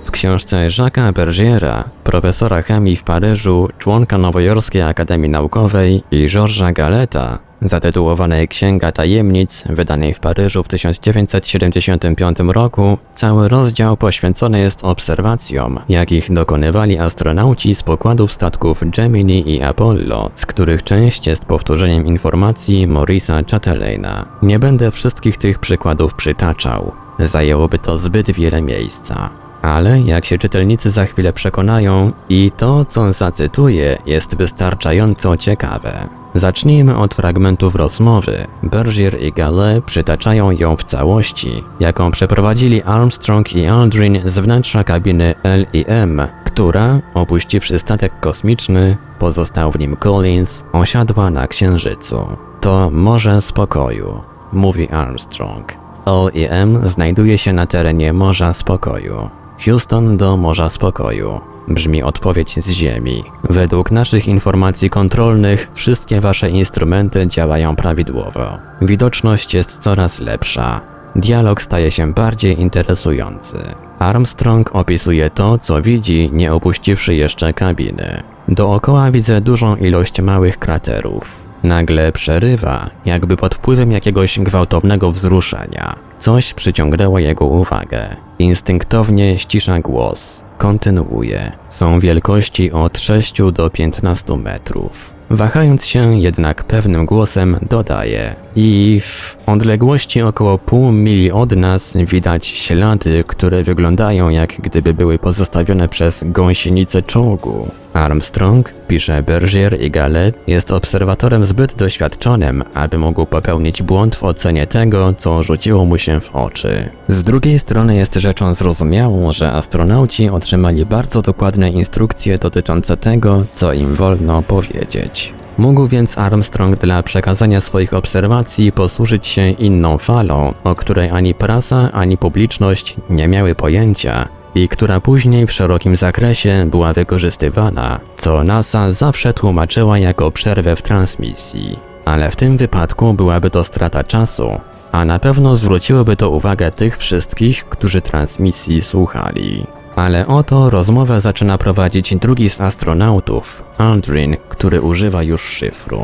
W 0.02 0.10
książce 0.10 0.56
Jacques'a 0.68 1.12
Bergiera, 1.12 1.84
profesora 2.04 2.62
chemii 2.62 2.96
w 2.96 3.04
Paryżu, 3.04 3.68
członka 3.78 4.18
Nowojorskiej 4.18 4.82
Akademii 4.82 5.30
Naukowej 5.30 6.02
i 6.10 6.26
Georgesa 6.28 6.72
Galeta, 6.72 7.38
zatytułowanej 7.62 8.48
Księga 8.48 8.92
Tajemnic, 8.92 9.64
wydanej 9.66 10.14
w 10.14 10.20
Paryżu 10.20 10.62
w 10.62 10.68
1975 10.68 12.38
roku, 12.38 12.98
cały 13.14 13.48
rozdział 13.48 13.96
poświęcony 13.96 14.60
jest 14.60 14.84
obserwacjom, 14.84 15.80
jakich 15.88 16.32
dokonywali 16.32 16.98
astronauci 16.98 17.74
z 17.74 17.82
pokładów 17.82 18.32
statków 18.32 18.90
Gemini 18.90 19.50
i 19.50 19.62
Apollo, 19.62 20.30
z 20.34 20.46
których 20.46 20.84
część 20.84 21.26
jest 21.26 21.44
powtórzeniem 21.44 22.06
informacji 22.06 22.86
Morisa 22.86 23.40
Chatelaina. 23.50 24.26
Nie 24.42 24.58
będę 24.58 24.90
wszystkich 24.90 25.36
tych 25.36 25.58
przykładów 25.58 26.14
przytaczał. 26.14 26.92
Zajęłoby 27.18 27.78
to 27.78 27.96
zbyt 27.96 28.30
wiele 28.30 28.62
miejsca. 28.62 29.30
Ale 29.62 30.00
jak 30.00 30.24
się 30.24 30.38
czytelnicy 30.38 30.90
za 30.90 31.04
chwilę 31.04 31.32
przekonają, 31.32 32.12
i 32.28 32.50
to, 32.56 32.84
co 32.84 33.12
zacytuję, 33.12 33.98
jest 34.06 34.36
wystarczająco 34.36 35.36
ciekawe. 35.36 36.19
Zacznijmy 36.34 36.96
od 36.96 37.14
fragmentów 37.14 37.74
rozmowy. 37.74 38.46
Bergier 38.62 39.22
i 39.22 39.32
Gale 39.32 39.82
przytaczają 39.86 40.50
ją 40.50 40.76
w 40.76 40.84
całości, 40.84 41.64
jaką 41.80 42.10
przeprowadzili 42.10 42.82
Armstrong 42.82 43.56
i 43.56 43.66
Aldrin 43.66 44.20
z 44.24 44.38
wnętrza 44.38 44.84
kabiny 44.84 45.34
L 45.42 45.66
i 45.72 45.84
M, 45.88 46.22
która, 46.44 47.00
opuściwszy 47.14 47.78
statek 47.78 48.20
kosmiczny, 48.20 48.96
pozostał 49.18 49.72
w 49.72 49.78
nim 49.78 49.96
Collins, 49.96 50.64
osiadła 50.72 51.30
na 51.30 51.46
Księżycu. 51.46 52.26
To 52.60 52.90
Morze 52.90 53.40
Spokoju, 53.40 54.20
mówi 54.52 54.88
Armstrong. 54.88 55.72
L 56.06 56.30
i 56.34 56.46
M 56.50 56.88
znajduje 56.88 57.38
się 57.38 57.52
na 57.52 57.66
terenie 57.66 58.12
Morza 58.12 58.52
Spokoju. 58.52 59.30
Houston 59.64 60.16
do 60.16 60.36
Morza 60.36 60.70
Spokoju. 60.70 61.40
Brzmi 61.68 62.02
odpowiedź 62.02 62.64
z 62.64 62.70
Ziemi. 62.70 63.24
Według 63.44 63.90
naszych 63.90 64.28
informacji 64.28 64.90
kontrolnych 64.90 65.70
wszystkie 65.72 66.20
wasze 66.20 66.50
instrumenty 66.50 67.26
działają 67.26 67.76
prawidłowo. 67.76 68.58
Widoczność 68.82 69.54
jest 69.54 69.78
coraz 69.78 70.20
lepsza. 70.20 70.80
Dialog 71.16 71.62
staje 71.62 71.90
się 71.90 72.12
bardziej 72.12 72.60
interesujący. 72.60 73.58
Armstrong 73.98 74.76
opisuje 74.76 75.30
to, 75.30 75.58
co 75.58 75.82
widzi, 75.82 76.30
nie 76.32 76.52
opuściwszy 76.52 77.14
jeszcze 77.14 77.52
kabiny. 77.52 78.22
Dookoła 78.48 79.10
widzę 79.10 79.40
dużą 79.40 79.76
ilość 79.76 80.20
małych 80.20 80.58
kraterów. 80.58 81.42
Nagle 81.62 82.12
przerywa, 82.12 82.90
jakby 83.04 83.36
pod 83.36 83.54
wpływem 83.54 83.92
jakiegoś 83.92 84.38
gwałtownego 84.38 85.10
wzruszenia. 85.10 86.09
Coś 86.20 86.54
przyciągnęło 86.54 87.18
jego 87.18 87.44
uwagę. 87.46 88.16
Instynktownie 88.38 89.38
ścisza 89.38 89.80
głos. 89.80 90.44
Kontynuuje. 90.58 91.52
Są 91.68 92.00
wielkości 92.00 92.72
od 92.72 92.98
6 92.98 93.34
do 93.52 93.70
15 93.70 94.36
metrów. 94.36 95.19
Wahając 95.30 95.86
się 95.86 96.20
jednak 96.20 96.64
pewnym 96.64 97.06
głosem 97.06 97.56
dodaje 97.70 98.34
i 98.56 99.00
w 99.02 99.36
odległości 99.46 100.22
około 100.22 100.58
pół 100.58 100.92
mili 100.92 101.32
od 101.32 101.56
nas 101.56 101.96
widać 101.96 102.46
ślady, 102.46 103.24
które 103.26 103.62
wyglądają 103.62 104.28
jak 104.28 104.60
gdyby 104.60 104.94
były 104.94 105.18
pozostawione 105.18 105.88
przez 105.88 106.24
gąsienicę 106.26 107.02
czołgu. 107.02 107.68
Armstrong, 107.92 108.74
pisze 108.88 109.22
Bergier 109.22 109.80
i 109.80 109.90
Gallet, 109.90 110.34
jest 110.46 110.70
obserwatorem 110.70 111.44
zbyt 111.44 111.74
doświadczonym, 111.74 112.64
aby 112.74 112.98
mógł 112.98 113.26
popełnić 113.26 113.82
błąd 113.82 114.16
w 114.16 114.24
ocenie 114.24 114.66
tego, 114.66 115.14
co 115.18 115.42
rzuciło 115.42 115.84
mu 115.84 115.98
się 115.98 116.20
w 116.20 116.36
oczy. 116.36 116.88
Z 117.08 117.24
drugiej 117.24 117.58
strony 117.58 117.96
jest 117.96 118.14
rzeczą 118.14 118.54
zrozumiałą, 118.54 119.32
że 119.32 119.52
astronauci 119.52 120.28
otrzymali 120.28 120.86
bardzo 120.86 121.22
dokładne 121.22 121.70
instrukcje 121.70 122.38
dotyczące 122.38 122.96
tego, 122.96 123.44
co 123.52 123.72
im 123.72 123.94
wolno 123.94 124.42
powiedzieć. 124.42 125.19
Mógł 125.60 125.86
więc 125.86 126.18
Armstrong 126.18 126.76
dla 126.76 127.02
przekazania 127.02 127.60
swoich 127.60 127.94
obserwacji 127.94 128.72
posłużyć 128.72 129.26
się 129.26 129.50
inną 129.50 129.98
falą, 129.98 130.54
o 130.64 130.74
której 130.74 131.10
ani 131.10 131.34
prasa, 131.34 131.92
ani 131.92 132.16
publiczność 132.16 132.96
nie 133.10 133.28
miały 133.28 133.54
pojęcia 133.54 134.28
i 134.54 134.68
która 134.68 135.00
później 135.00 135.46
w 135.46 135.52
szerokim 135.52 135.96
zakresie 135.96 136.66
była 136.70 136.92
wykorzystywana, 136.92 138.00
co 138.16 138.44
NASA 138.44 138.90
zawsze 138.90 139.32
tłumaczyła 139.32 139.98
jako 139.98 140.30
przerwę 140.30 140.76
w 140.76 140.82
transmisji. 140.82 141.78
Ale 142.04 142.30
w 142.30 142.36
tym 142.36 142.56
wypadku 142.56 143.14
byłaby 143.14 143.50
to 143.50 143.64
strata 143.64 144.04
czasu, 144.04 144.60
a 144.92 145.04
na 145.04 145.18
pewno 145.18 145.56
zwróciłoby 145.56 146.16
to 146.16 146.30
uwagę 146.30 146.70
tych 146.70 146.96
wszystkich, 146.96 147.64
którzy 147.64 148.00
transmisji 148.00 148.82
słuchali. 148.82 149.66
Ale 150.00 150.26
oto 150.26 150.70
rozmowę 150.70 151.20
zaczyna 151.20 151.58
prowadzić 151.58 152.16
drugi 152.16 152.48
z 152.48 152.60
astronautów, 152.60 153.64
Aldrin, 153.78 154.36
który 154.48 154.80
używa 154.80 155.22
już 155.22 155.42
szyfru. 155.42 156.00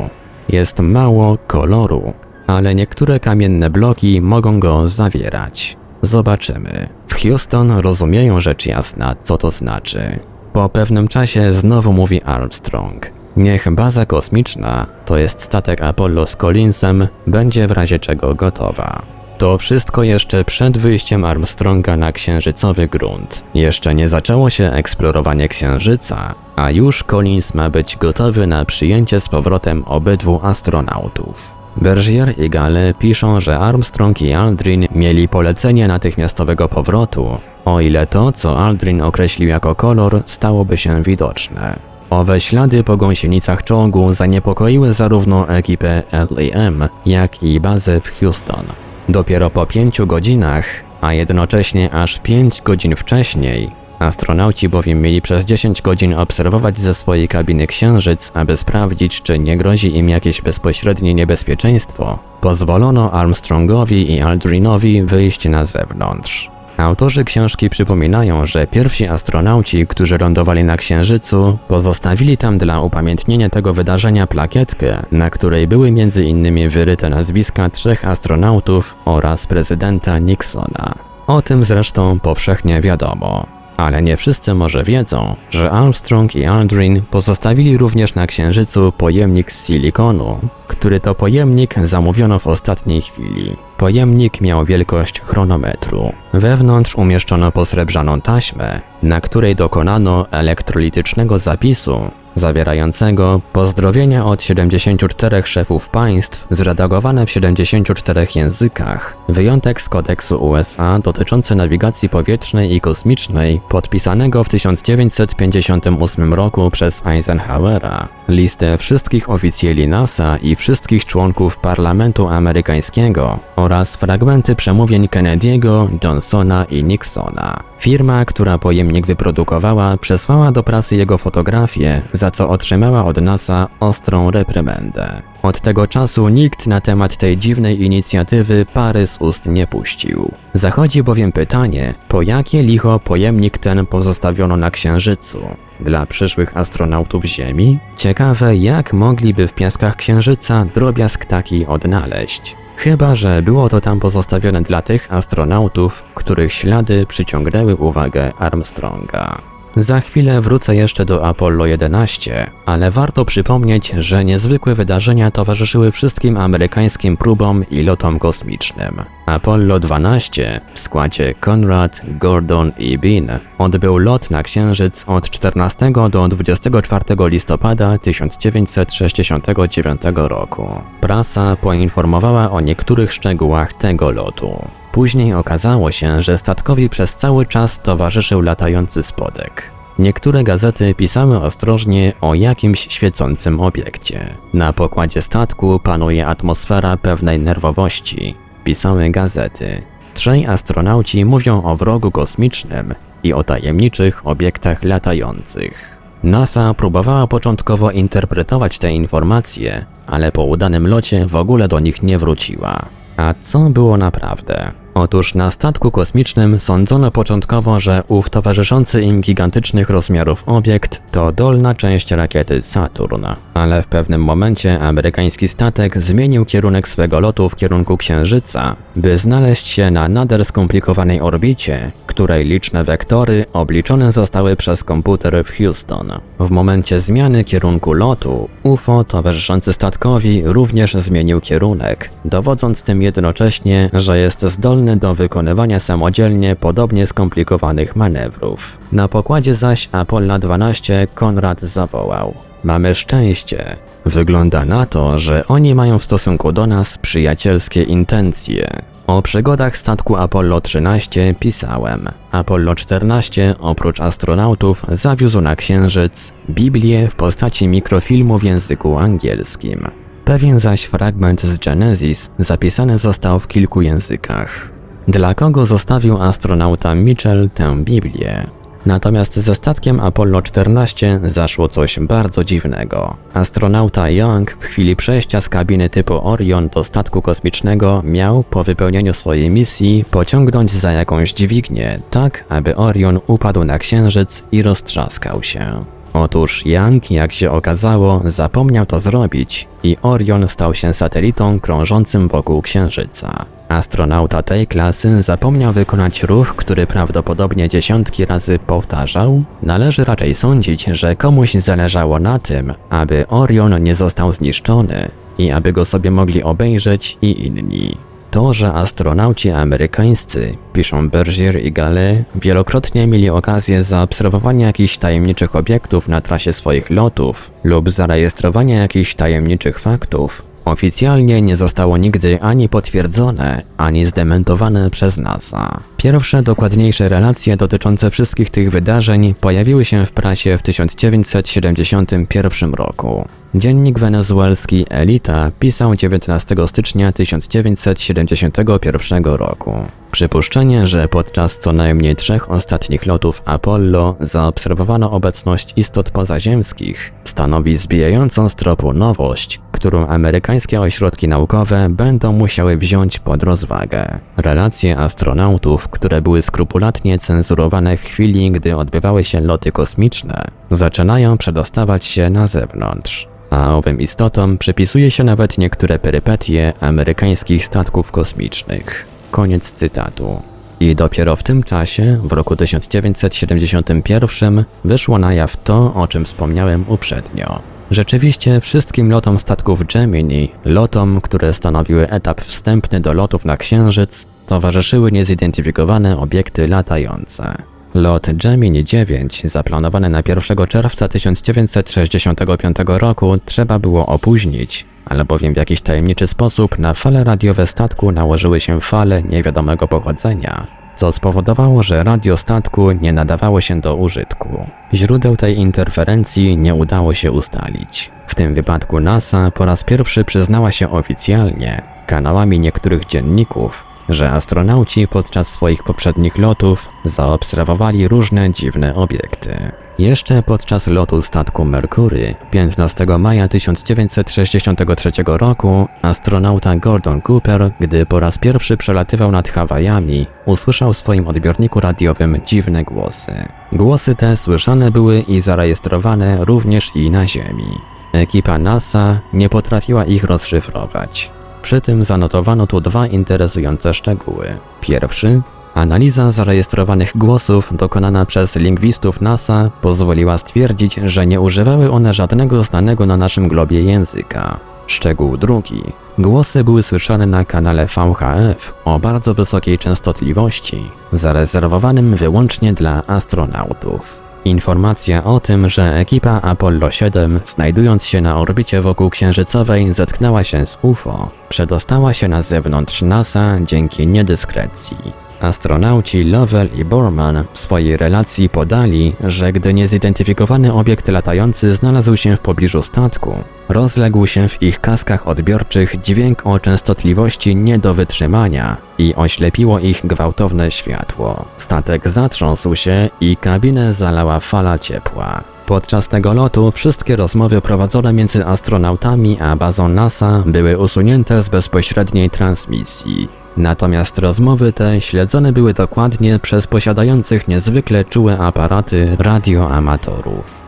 Jest 0.48 0.78
mało 0.78 1.38
koloru, 1.46 2.12
ale 2.46 2.74
niektóre 2.74 3.20
kamienne 3.20 3.70
bloki 3.70 4.20
mogą 4.20 4.60
go 4.60 4.88
zawierać. 4.88 5.76
Zobaczymy. 6.02 6.88
W 7.08 7.22
Houston 7.22 7.70
rozumieją 7.70 8.40
rzecz 8.40 8.66
jasna, 8.66 9.16
co 9.22 9.38
to 9.38 9.50
znaczy. 9.50 10.18
Po 10.52 10.68
pewnym 10.68 11.08
czasie 11.08 11.52
znowu 11.52 11.92
mówi 11.92 12.22
Armstrong. 12.22 13.10
Niech 13.36 13.74
baza 13.74 14.06
kosmiczna, 14.06 14.86
to 15.06 15.16
jest 15.16 15.42
statek 15.42 15.82
Apollo 15.82 16.26
z 16.26 16.36
Collinsem, 16.36 17.08
będzie 17.26 17.68
w 17.68 17.72
razie 17.72 17.98
czego 17.98 18.34
gotowa. 18.34 19.02
To 19.38 19.58
wszystko 19.58 20.02
jeszcze 20.02 20.44
przed 20.44 20.78
wyjściem 20.78 21.24
Armstronga 21.24 21.96
na 21.96 22.12
księżycowy 22.12 22.88
grunt. 22.88 23.44
Jeszcze 23.54 23.94
nie 23.94 24.08
zaczęło 24.08 24.50
się 24.50 24.64
eksplorowanie 24.72 25.48
księżyca, 25.48 26.34
a 26.56 26.70
już 26.70 27.04
Collins 27.04 27.54
ma 27.54 27.70
być 27.70 27.96
gotowy 27.96 28.46
na 28.46 28.64
przyjęcie 28.64 29.20
z 29.20 29.28
powrotem 29.28 29.84
obydwu 29.84 30.40
astronautów. 30.42 31.58
Bergier 31.76 32.38
i 32.38 32.50
Gale 32.50 32.94
piszą, 32.94 33.40
że 33.40 33.58
Armstrong 33.58 34.22
i 34.22 34.32
Aldrin 34.32 34.86
mieli 34.94 35.28
polecenie 35.28 35.88
natychmiastowego 35.88 36.68
powrotu, 36.68 37.38
o 37.64 37.80
ile 37.80 38.06
to, 38.06 38.32
co 38.32 38.58
Aldrin 38.58 39.02
określił 39.02 39.48
jako 39.48 39.74
kolor, 39.74 40.22
stałoby 40.26 40.78
się 40.78 41.02
widoczne. 41.02 41.78
Owe 42.10 42.40
ślady 42.40 42.84
po 42.84 42.96
gąsienicach 42.96 43.64
czołgu 43.64 44.14
zaniepokoiły 44.14 44.92
zarówno 44.92 45.48
ekipę 45.48 46.02
LAM, 46.12 46.88
jak 47.06 47.42
i 47.42 47.60
bazę 47.60 48.00
w 48.00 48.20
Houston. 48.20 48.85
Dopiero 49.08 49.50
po 49.50 49.66
pięciu 49.66 50.06
godzinach, 50.06 50.84
a 51.00 51.12
jednocześnie 51.12 51.90
aż 51.90 52.18
pięć 52.18 52.62
godzin 52.62 52.96
wcześniej, 52.96 53.68
astronauci 53.98 54.68
bowiem 54.68 55.02
mieli 55.02 55.22
przez 55.22 55.44
10 55.44 55.82
godzin 55.82 56.14
obserwować 56.14 56.78
ze 56.78 56.94
swojej 56.94 57.28
kabiny 57.28 57.66
księżyc, 57.66 58.32
aby 58.34 58.56
sprawdzić, 58.56 59.22
czy 59.22 59.38
nie 59.38 59.56
grozi 59.56 59.96
im 59.96 60.08
jakieś 60.08 60.40
bezpośrednie 60.40 61.14
niebezpieczeństwo, 61.14 62.18
pozwolono 62.40 63.12
Armstrongowi 63.12 64.12
i 64.12 64.20
Aldrinowi 64.20 65.02
wyjść 65.02 65.48
na 65.48 65.64
zewnątrz. 65.64 66.55
Autorzy 66.76 67.24
książki 67.24 67.70
przypominają, 67.70 68.46
że 68.46 68.66
pierwsi 68.66 69.06
astronauci, 69.06 69.86
którzy 69.86 70.18
lądowali 70.18 70.64
na 70.64 70.76
Księżycu, 70.76 71.58
pozostawili 71.68 72.36
tam 72.36 72.58
dla 72.58 72.80
upamiętnienia 72.80 73.50
tego 73.50 73.74
wydarzenia 73.74 74.26
plakietkę, 74.26 75.02
na 75.12 75.30
której 75.30 75.68
były 75.68 75.92
innymi 76.24 76.68
wyryte 76.68 77.08
nazwiska 77.08 77.70
trzech 77.70 78.04
astronautów 78.04 78.96
oraz 79.04 79.46
prezydenta 79.46 80.18
Nixona. 80.18 80.94
O 81.26 81.42
tym 81.42 81.64
zresztą 81.64 82.20
powszechnie 82.20 82.80
wiadomo. 82.80 83.55
Ale 83.76 84.02
nie 84.02 84.16
wszyscy 84.16 84.54
może 84.54 84.82
wiedzą, 84.82 85.36
że 85.50 85.70
Armstrong 85.70 86.36
i 86.36 86.44
Aldrin 86.44 87.02
pozostawili 87.10 87.78
również 87.78 88.14
na 88.14 88.26
Księżycu 88.26 88.92
pojemnik 88.92 89.52
z 89.52 89.66
silikonu, 89.66 90.38
który 90.68 91.00
to 91.00 91.14
pojemnik 91.14 91.74
zamówiono 91.84 92.38
w 92.38 92.46
ostatniej 92.46 93.02
chwili. 93.02 93.56
Pojemnik 93.78 94.40
miał 94.40 94.64
wielkość 94.64 95.20
chronometru. 95.20 96.12
Wewnątrz 96.32 96.94
umieszczono 96.94 97.52
posrebrzaną 97.52 98.20
taśmę, 98.20 98.80
na 99.02 99.20
której 99.20 99.56
dokonano 99.56 100.26
elektrolitycznego 100.30 101.38
zapisu 101.38 102.10
zawierającego 102.36 103.40
pozdrowienia 103.52 104.26
od 104.26 104.42
74 104.42 105.42
szefów 105.44 105.88
państw 105.88 106.46
zredagowane 106.50 107.26
w 107.26 107.30
74 107.30 108.26
językach, 108.34 109.16
wyjątek 109.28 109.80
z 109.80 109.88
kodeksu 109.88 110.44
USA 110.44 110.98
dotyczący 110.98 111.54
nawigacji 111.54 112.08
powietrznej 112.08 112.74
i 112.74 112.80
kosmicznej 112.80 113.60
podpisanego 113.68 114.44
w 114.44 114.48
1958 114.48 116.34
roku 116.34 116.70
przez 116.70 117.06
Eisenhowera, 117.06 118.08
listę 118.28 118.78
wszystkich 118.78 119.30
oficjeli 119.30 119.88
NASA 119.88 120.36
i 120.36 120.56
wszystkich 120.56 121.04
członków 121.04 121.58
parlamentu 121.58 122.28
amerykańskiego 122.28 123.38
oraz 123.56 123.96
fragmenty 123.96 124.54
przemówień 124.54 125.06
Kennedy'ego, 125.06 125.88
Johnsona 126.04 126.64
i 126.64 126.84
Nixona. 126.84 127.60
Firma, 127.78 128.24
która 128.24 128.58
pojemnik 128.58 129.06
wyprodukowała, 129.06 129.96
przesłała 129.96 130.52
do 130.52 130.62
prasy 130.62 130.96
jego 130.96 131.18
fotografię, 131.18 132.02
za 132.12 132.25
co 132.30 132.48
otrzymała 132.48 133.04
od 133.04 133.22
NASA 133.22 133.68
ostrą 133.80 134.30
reprymendę. 134.30 135.22
Od 135.42 135.60
tego 135.60 135.86
czasu 135.86 136.28
nikt 136.28 136.66
na 136.66 136.80
temat 136.80 137.16
tej 137.16 137.36
dziwnej 137.36 137.82
inicjatywy 137.82 138.66
pary 138.74 139.06
z 139.06 139.20
ust 139.20 139.46
nie 139.46 139.66
puścił. 139.66 140.30
Zachodzi 140.54 141.02
bowiem 141.02 141.32
pytanie, 141.32 141.94
po 142.08 142.22
jakie 142.22 142.62
licho 142.62 143.00
pojemnik 143.00 143.58
ten 143.58 143.86
pozostawiono 143.86 144.56
na 144.56 144.70
Księżycu? 144.70 145.38
Dla 145.80 146.06
przyszłych 146.06 146.56
astronautów 146.56 147.24
Ziemi? 147.24 147.78
Ciekawe, 147.96 148.56
jak 148.56 148.92
mogliby 148.92 149.48
w 149.48 149.54
piaskach 149.54 149.96
Księżyca 149.96 150.66
drobiazg 150.74 151.24
taki 151.24 151.66
odnaleźć. 151.66 152.56
Chyba, 152.76 153.14
że 153.14 153.42
było 153.42 153.68
to 153.68 153.80
tam 153.80 154.00
pozostawione 154.00 154.62
dla 154.62 154.82
tych 154.82 155.12
astronautów, 155.12 156.04
których 156.14 156.52
ślady 156.52 157.06
przyciągnęły 157.06 157.76
uwagę 157.76 158.32
Armstronga. 158.38 159.55
Za 159.76 160.00
chwilę 160.00 160.40
wrócę 160.40 160.76
jeszcze 160.76 161.04
do 161.04 161.26
Apollo 161.26 161.66
11, 161.66 162.50
ale 162.66 162.90
warto 162.90 163.24
przypomnieć, 163.24 163.92
że 163.98 164.24
niezwykłe 164.24 164.74
wydarzenia 164.74 165.30
towarzyszyły 165.30 165.92
wszystkim 165.92 166.36
amerykańskim 166.36 167.16
próbom 167.16 167.64
i 167.70 167.82
lotom 167.82 168.18
kosmicznym. 168.18 169.02
Apollo 169.26 169.80
12 169.80 170.60
w 170.74 170.80
składzie 170.80 171.34
Conrad, 171.46 172.00
Gordon 172.08 172.72
i 172.78 172.98
Bean 172.98 173.38
odbył 173.58 173.98
lot 173.98 174.30
na 174.30 174.42
Księżyc 174.42 175.04
od 175.08 175.30
14 175.30 175.92
do 176.10 176.28
24 176.28 177.04
listopada 177.18 177.98
1969 177.98 180.02
roku. 180.14 180.68
Prasa 181.00 181.56
poinformowała 181.56 182.50
o 182.50 182.60
niektórych 182.60 183.12
szczegółach 183.12 183.72
tego 183.72 184.10
lotu. 184.10 184.64
Później 184.96 185.34
okazało 185.34 185.92
się, 185.92 186.22
że 186.22 186.38
statkowi 186.38 186.88
przez 186.88 187.16
cały 187.16 187.46
czas 187.46 187.80
towarzyszył 187.82 188.40
latający 188.40 189.02
spodek. 189.02 189.70
Niektóre 189.98 190.44
gazety 190.44 190.94
pisały 190.94 191.40
ostrożnie 191.40 192.12
o 192.20 192.34
jakimś 192.34 192.80
świecącym 192.80 193.60
obiekcie. 193.60 194.34
Na 194.54 194.72
pokładzie 194.72 195.22
statku 195.22 195.80
panuje 195.80 196.26
atmosfera 196.26 196.96
pewnej 196.96 197.38
nerwowości. 197.38 198.34
Pisały 198.64 199.10
gazety. 199.10 199.82
Trzej 200.14 200.46
astronauci 200.46 201.24
mówią 201.24 201.62
o 201.62 201.76
wrogu 201.76 202.10
kosmicznym 202.10 202.94
i 203.22 203.32
o 203.32 203.42
tajemniczych 203.42 204.26
obiektach 204.26 204.82
latających. 204.82 205.96
NASA 206.22 206.74
próbowała 206.74 207.26
początkowo 207.26 207.90
interpretować 207.90 208.78
te 208.78 208.92
informacje, 208.92 209.84
ale 210.06 210.32
po 210.32 210.44
udanym 210.44 210.86
locie 210.86 211.26
w 211.26 211.36
ogóle 211.36 211.68
do 211.68 211.80
nich 211.80 212.02
nie 212.02 212.18
wróciła. 212.18 212.88
A 213.16 213.34
co 213.42 213.58
było 213.58 213.96
naprawdę? 213.96 214.85
Otóż 214.98 215.34
na 215.34 215.50
statku 215.50 215.90
kosmicznym 215.90 216.60
sądzono 216.60 217.10
początkowo, 217.10 217.80
że 217.80 218.02
ów 218.08 218.30
towarzyszący 218.30 219.02
im 219.02 219.20
gigantycznych 219.20 219.90
rozmiarów 219.90 220.44
obiekt 220.46 221.02
to 221.10 221.32
dolna 221.32 221.74
część 221.74 222.10
rakiety 222.10 222.62
Saturn, 222.62 223.26
ale 223.54 223.82
w 223.82 223.86
pewnym 223.86 224.24
momencie 224.24 224.80
amerykański 224.80 225.48
statek 225.48 225.98
zmienił 225.98 226.44
kierunek 226.44 226.88
swego 226.88 227.20
lotu 227.20 227.48
w 227.48 227.56
kierunku 227.56 227.96
Księżyca, 227.96 228.76
by 228.96 229.18
znaleźć 229.18 229.66
się 229.66 229.90
na 229.90 230.08
nader 230.08 230.44
skomplikowanej 230.44 231.20
orbicie, 231.20 231.92
której 232.06 232.44
liczne 232.44 232.84
wektory 232.84 233.44
obliczone 233.52 234.12
zostały 234.12 234.56
przez 234.56 234.84
komputer 234.84 235.44
w 235.44 235.58
Houston. 235.58 236.12
W 236.40 236.50
momencie 236.50 237.00
zmiany 237.00 237.44
kierunku 237.44 237.92
lotu, 237.92 238.48
UFO 238.62 239.04
towarzyszący 239.04 239.72
statkowi 239.72 240.42
również 240.44 240.94
zmienił 240.94 241.40
kierunek, 241.40 242.10
dowodząc 242.24 242.82
tym 242.82 243.02
jednocześnie, 243.02 243.90
że 243.92 244.18
jest 244.18 244.40
zdolny 244.42 244.85
do 244.94 245.14
wykonywania 245.14 245.80
samodzielnie 245.80 246.56
podobnie 246.56 247.06
skomplikowanych 247.06 247.96
manewrów. 247.96 248.78
Na 248.92 249.08
pokładzie 249.08 249.54
zaś 249.54 249.88
Apollo 249.92 250.38
12 250.38 251.06
Konrad 251.14 251.60
zawołał: 251.60 252.34
Mamy 252.64 252.94
szczęście. 252.94 253.76
Wygląda 254.04 254.64
na 254.64 254.86
to, 254.86 255.18
że 255.18 255.46
oni 255.48 255.74
mają 255.74 255.98
w 255.98 256.04
stosunku 256.04 256.52
do 256.52 256.66
nas 256.66 256.98
przyjacielskie 256.98 257.82
intencje. 257.82 258.82
O 259.06 259.22
przygodach 259.22 259.76
statku 259.76 260.16
Apollo 260.16 260.60
13 260.60 261.34
pisałem. 261.40 262.08
Apollo 262.32 262.74
14 262.74 263.54
oprócz 263.58 264.00
astronautów 264.00 264.84
zawiózł 264.88 265.40
na 265.40 265.56
Księżyc 265.56 266.32
Biblię 266.50 267.08
w 267.08 267.14
postaci 267.14 267.68
mikrofilmu 267.68 268.38
w 268.38 268.44
języku 268.44 268.98
angielskim. 268.98 269.88
Pewien 270.24 270.60
zaś 270.60 270.84
fragment 270.84 271.42
z 271.42 271.58
Genesis 271.58 272.30
zapisany 272.38 272.98
został 272.98 273.40
w 273.40 273.48
kilku 273.48 273.82
językach. 273.82 274.75
Dla 275.08 275.34
kogo 275.34 275.66
zostawił 275.66 276.22
astronauta 276.22 276.94
Mitchell 276.94 277.50
tę 277.54 277.76
Biblię? 277.84 278.46
Natomiast 278.86 279.36
ze 279.36 279.54
statkiem 279.54 280.00
Apollo 280.00 280.42
14 280.42 281.20
zaszło 281.24 281.68
coś 281.68 281.98
bardzo 282.00 282.44
dziwnego. 282.44 283.16
Astronauta 283.34 284.10
Young 284.10 284.50
w 284.50 284.64
chwili 284.64 284.96
przejścia 284.96 285.40
z 285.40 285.48
kabiny 285.48 285.90
typu 285.90 286.28
Orion 286.28 286.68
do 286.68 286.84
statku 286.84 287.22
kosmicznego 287.22 288.02
miał 288.04 288.42
po 288.42 288.64
wypełnieniu 288.64 289.14
swojej 289.14 289.50
misji 289.50 290.04
pociągnąć 290.10 290.70
za 290.70 290.92
jakąś 290.92 291.32
dźwignię, 291.32 292.00
tak 292.10 292.44
aby 292.48 292.76
Orion 292.76 293.20
upadł 293.26 293.64
na 293.64 293.78
księżyc 293.78 294.44
i 294.52 294.62
roztrzaskał 294.62 295.42
się. 295.42 295.95
Otóż 296.18 296.66
Young, 296.66 297.10
jak 297.10 297.32
się 297.32 297.50
okazało, 297.50 298.20
zapomniał 298.24 298.86
to 298.86 299.00
zrobić 299.00 299.68
i 299.82 299.96
Orion 300.02 300.48
stał 300.48 300.74
się 300.74 300.94
satelitą 300.94 301.60
krążącym 301.60 302.28
wokół 302.28 302.62
Księżyca. 302.62 303.44
Astronauta 303.68 304.42
tej 304.42 304.66
klasy 304.66 305.22
zapomniał 305.22 305.72
wykonać 305.72 306.22
ruch, 306.22 306.56
który 306.56 306.86
prawdopodobnie 306.86 307.68
dziesiątki 307.68 308.24
razy 308.24 308.58
powtarzał. 308.58 309.42
Należy 309.62 310.04
raczej 310.04 310.34
sądzić, 310.34 310.84
że 310.84 311.16
komuś 311.16 311.54
zależało 311.54 312.18
na 312.18 312.38
tym, 312.38 312.74
aby 312.90 313.26
Orion 313.28 313.82
nie 313.82 313.94
został 313.94 314.32
zniszczony 314.32 315.10
i 315.38 315.50
aby 315.50 315.72
go 315.72 315.84
sobie 315.84 316.10
mogli 316.10 316.42
obejrzeć 316.42 317.18
i 317.22 317.46
inni. 317.46 317.96
To, 318.36 318.52
że 318.52 318.72
astronauci 318.72 319.50
amerykańscy, 319.50 320.56
piszą 320.72 321.10
Bergier 321.10 321.62
i 321.62 321.72
Gale, 321.72 322.24
wielokrotnie 322.34 323.06
mieli 323.06 323.30
okazję 323.30 323.82
zaobserwowania 323.82 324.66
jakichś 324.66 324.98
tajemniczych 324.98 325.56
obiektów 325.56 326.08
na 326.08 326.20
trasie 326.20 326.52
swoich 326.52 326.90
lotów 326.90 327.52
lub 327.64 327.90
zarejestrowania 327.90 328.80
jakichś 328.80 329.14
tajemniczych 329.14 329.78
faktów, 329.78 330.44
oficjalnie 330.66 331.42
nie 331.42 331.56
zostało 331.56 331.96
nigdy 331.96 332.42
ani 332.42 332.68
potwierdzone, 332.68 333.62
ani 333.76 334.04
zdementowane 334.04 334.90
przez 334.90 335.18
NASA. 335.18 335.80
Pierwsze 335.96 336.42
dokładniejsze 336.42 337.08
relacje 337.08 337.56
dotyczące 337.56 338.10
wszystkich 338.10 338.50
tych 338.50 338.70
wydarzeń 338.70 339.34
pojawiły 339.40 339.84
się 339.84 340.06
w 340.06 340.12
prasie 340.12 340.58
w 340.58 340.62
1971 340.62 342.74
roku. 342.74 343.28
Dziennik 343.54 343.98
wenezuelski 343.98 344.86
Elita 344.90 345.50
pisał 345.58 345.96
19 345.96 346.56
stycznia 346.66 347.12
1971 347.12 349.24
roku. 349.24 349.74
Przypuszczenie, 350.10 350.86
że 350.86 351.08
podczas 351.08 351.58
co 351.58 351.72
najmniej 351.72 352.16
trzech 352.16 352.50
ostatnich 352.50 353.06
lotów 353.06 353.42
Apollo 353.44 354.16
zaobserwowano 354.20 355.10
obecność 355.10 355.72
istot 355.76 356.10
pozaziemskich, 356.10 357.12
stanowi 357.24 357.76
zbijającą 357.76 358.48
z 358.48 358.54
tropu 358.54 358.92
nowość, 358.92 359.60
którą 359.76 360.06
amerykańskie 360.06 360.80
ośrodki 360.80 361.28
naukowe 361.28 361.88
będą 361.90 362.32
musiały 362.32 362.76
wziąć 362.76 363.18
pod 363.18 363.42
rozwagę. 363.42 364.18
Relacje 364.36 364.98
astronautów, 364.98 365.88
które 365.88 366.22
były 366.22 366.42
skrupulatnie 366.42 367.18
cenzurowane 367.18 367.96
w 367.96 368.02
chwili, 368.02 368.50
gdy 368.50 368.76
odbywały 368.76 369.24
się 369.24 369.40
loty 369.40 369.72
kosmiczne, 369.72 370.44
zaczynają 370.70 371.38
przedostawać 371.38 372.04
się 372.04 372.30
na 372.30 372.46
zewnątrz 372.46 373.28
a 373.50 373.76
owym 373.76 374.00
istotom 374.00 374.58
przypisuje 374.58 375.10
się 375.10 375.24
nawet 375.24 375.58
niektóre 375.58 375.98
perypetie 375.98 376.72
amerykańskich 376.80 377.64
statków 377.64 378.12
kosmicznych. 378.12 379.06
Koniec 379.30 379.72
cytatu. 379.72 380.42
I 380.80 380.94
dopiero 380.94 381.36
w 381.36 381.42
tym 381.42 381.62
czasie, 381.62 382.18
w 382.24 382.32
roku 382.32 382.56
1971, 382.56 384.64
wyszło 384.84 385.18
na 385.18 385.34
jaw 385.34 385.56
to, 385.56 385.94
o 385.94 386.08
czym 386.08 386.24
wspomniałem 386.24 386.84
uprzednio. 386.88 387.75
Rzeczywiście 387.90 388.60
wszystkim 388.60 389.10
lotom 389.10 389.38
statków 389.38 389.82
Gemini, 389.86 390.52
lotom, 390.64 391.20
które 391.20 391.54
stanowiły 391.54 392.10
etap 392.10 392.40
wstępny 392.40 393.00
do 393.00 393.12
lotów 393.12 393.44
na 393.44 393.56
Księżyc, 393.56 394.26
towarzyszyły 394.46 395.12
niezidentyfikowane 395.12 396.18
obiekty 396.18 396.68
latające. 396.68 397.54
Lot 397.94 398.26
Gemini 398.34 398.84
9, 398.84 399.42
zaplanowany 399.44 400.08
na 400.08 400.22
1 400.28 400.66
czerwca 400.66 401.08
1965 401.08 402.76
roku, 402.86 403.38
trzeba 403.44 403.78
było 403.78 404.06
opóźnić, 404.06 404.86
albowiem 405.04 405.54
w 405.54 405.56
jakiś 405.56 405.80
tajemniczy 405.80 406.26
sposób 406.26 406.78
na 406.78 406.94
fale 406.94 407.24
radiowe 407.24 407.66
statku 407.66 408.12
nałożyły 408.12 408.60
się 408.60 408.80
fale 408.80 409.22
niewiadomego 409.22 409.88
pochodzenia, 409.88 410.66
co 410.96 411.12
spowodowało, 411.12 411.82
że 411.82 412.04
radio 412.04 412.36
statku 412.36 412.92
nie 412.92 413.12
nadawało 413.12 413.60
się 413.60 413.80
do 413.80 413.96
użytku. 413.96 414.66
Źródeł 414.94 415.36
tej 415.36 415.58
interferencji 415.58 416.56
nie 416.56 416.74
udało 416.74 417.14
się 417.14 417.32
ustalić. 417.32 418.10
W 418.26 418.34
tym 418.34 418.54
wypadku 418.54 419.00
NASA 419.00 419.50
po 419.50 419.64
raz 419.64 419.84
pierwszy 419.84 420.24
przyznała 420.24 420.72
się 420.72 420.90
oficjalnie, 420.90 421.82
kanałami 422.06 422.60
niektórych 422.60 423.04
dzienników, 423.04 423.86
że 424.08 424.30
astronauci 424.30 425.08
podczas 425.08 425.48
swoich 425.48 425.82
poprzednich 425.82 426.38
lotów 426.38 426.90
zaobserwowali 427.04 428.08
różne 428.08 428.52
dziwne 428.52 428.94
obiekty. 428.94 429.72
Jeszcze 429.98 430.42
podczas 430.42 430.86
lotu 430.86 431.22
statku 431.22 431.64
Mercury 431.64 432.34
15 432.50 433.06
maja 433.18 433.48
1963 433.48 435.10
roku 435.26 435.88
astronauta 436.02 436.76
Gordon 436.76 437.22
Cooper, 437.28 437.70
gdy 437.80 438.06
po 438.06 438.20
raz 438.20 438.38
pierwszy 438.38 438.76
przelatywał 438.76 439.30
nad 439.30 439.48
Hawajami, 439.48 440.26
usłyszał 440.44 440.92
w 440.92 440.96
swoim 440.96 441.28
odbiorniku 441.28 441.80
radiowym 441.80 442.40
dziwne 442.46 442.84
głosy. 442.84 443.32
Głosy 443.72 444.14
te 444.14 444.36
słyszane 444.36 444.90
były 444.90 445.20
i 445.20 445.40
zarejestrowane 445.40 446.44
również 446.44 446.96
i 446.96 447.10
na 447.10 447.26
Ziemi. 447.26 447.70
Ekipa 448.12 448.58
NASA 448.58 449.20
nie 449.32 449.48
potrafiła 449.48 450.04
ich 450.04 450.24
rozszyfrować. 450.24 451.30
Przy 451.62 451.80
tym 451.80 452.04
zanotowano 452.04 452.66
tu 452.66 452.80
dwa 452.80 453.06
interesujące 453.06 453.94
szczegóły. 453.94 454.56
Pierwszy, 454.80 455.42
analiza 455.76 456.32
zarejestrowanych 456.32 457.12
głosów 457.16 457.76
dokonana 457.76 458.26
przez 458.26 458.56
lingwistów 458.56 459.20
NASA 459.20 459.70
pozwoliła 459.82 460.38
stwierdzić, 460.38 460.94
że 460.94 461.26
nie 461.26 461.40
używały 461.40 461.90
one 461.90 462.14
żadnego 462.14 462.62
znanego 462.62 463.06
na 463.06 463.16
naszym 463.16 463.48
globie 463.48 463.82
języka. 463.82 464.60
Szczegół 464.86 465.36
drugi. 465.36 465.82
Głosy 466.18 466.64
były 466.64 466.82
słyszane 466.82 467.26
na 467.26 467.44
kanale 467.44 467.86
VHF 467.86 468.74
o 468.84 468.98
bardzo 468.98 469.34
wysokiej 469.34 469.78
częstotliwości, 469.78 470.90
zarezerwowanym 471.12 472.16
wyłącznie 472.16 472.72
dla 472.72 473.02
astronautów. 473.06 474.22
Informacja 474.44 475.24
o 475.24 475.40
tym, 475.40 475.68
że 475.68 475.96
ekipa 475.96 476.40
Apollo 476.40 476.90
7, 476.90 477.40
znajdując 477.44 478.04
się 478.04 478.20
na 478.20 478.38
orbicie 478.38 478.80
wokół 478.80 479.10
księżycowej, 479.10 479.94
zetknęła 479.94 480.44
się 480.44 480.66
z 480.66 480.78
UFO, 480.82 481.30
przedostała 481.48 482.12
się 482.12 482.28
na 482.28 482.42
zewnątrz 482.42 483.02
NASA 483.02 483.58
dzięki 483.60 484.06
niedyskrecji. 484.06 485.25
Astronauci 485.40 486.24
Lovell 486.24 486.68
i 486.78 486.84
Borman 486.84 487.44
w 487.52 487.58
swojej 487.58 487.96
relacji 487.96 488.48
podali, 488.48 489.14
że 489.24 489.52
gdy 489.52 489.74
niezidentyfikowany 489.74 490.72
obiekt 490.72 491.08
latający 491.08 491.74
znalazł 491.74 492.16
się 492.16 492.36
w 492.36 492.40
pobliżu 492.40 492.82
statku, 492.82 493.34
rozległ 493.68 494.26
się 494.26 494.48
w 494.48 494.62
ich 494.62 494.80
kaskach 494.80 495.28
odbiorczych 495.28 496.00
dźwięk 496.00 496.46
o 496.46 496.60
częstotliwości 496.60 497.56
nie 497.56 497.78
do 497.78 497.94
wytrzymania 497.94 498.76
i 498.98 499.14
oślepiło 499.14 499.78
ich 499.78 500.06
gwałtowne 500.06 500.70
światło. 500.70 501.44
Statek 501.56 502.08
zatrząsł 502.08 502.76
się 502.76 503.10
i 503.20 503.36
kabinę 503.36 503.92
zalała 503.92 504.40
fala 504.40 504.78
ciepła. 504.78 505.44
Podczas 505.66 506.08
tego 506.08 506.32
lotu 506.32 506.70
wszystkie 506.70 507.16
rozmowy 507.16 507.60
prowadzone 507.60 508.12
między 508.12 508.46
astronautami 508.46 509.40
a 509.40 509.56
bazą 509.56 509.88
NASA 509.88 510.42
były 510.46 510.78
usunięte 510.78 511.42
z 511.42 511.48
bezpośredniej 511.48 512.30
transmisji. 512.30 513.45
Natomiast 513.56 514.18
rozmowy 514.18 514.72
te 514.72 515.00
śledzone 515.00 515.52
były 515.52 515.74
dokładnie 515.74 516.38
przez 516.38 516.66
posiadających 516.66 517.48
niezwykle 517.48 518.04
czułe 518.04 518.38
aparaty 518.38 519.16
radioamatorów. 519.18 520.66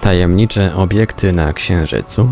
Tajemnicze 0.00 0.74
obiekty 0.74 1.32
na 1.32 1.52
Księżycu 1.52 2.30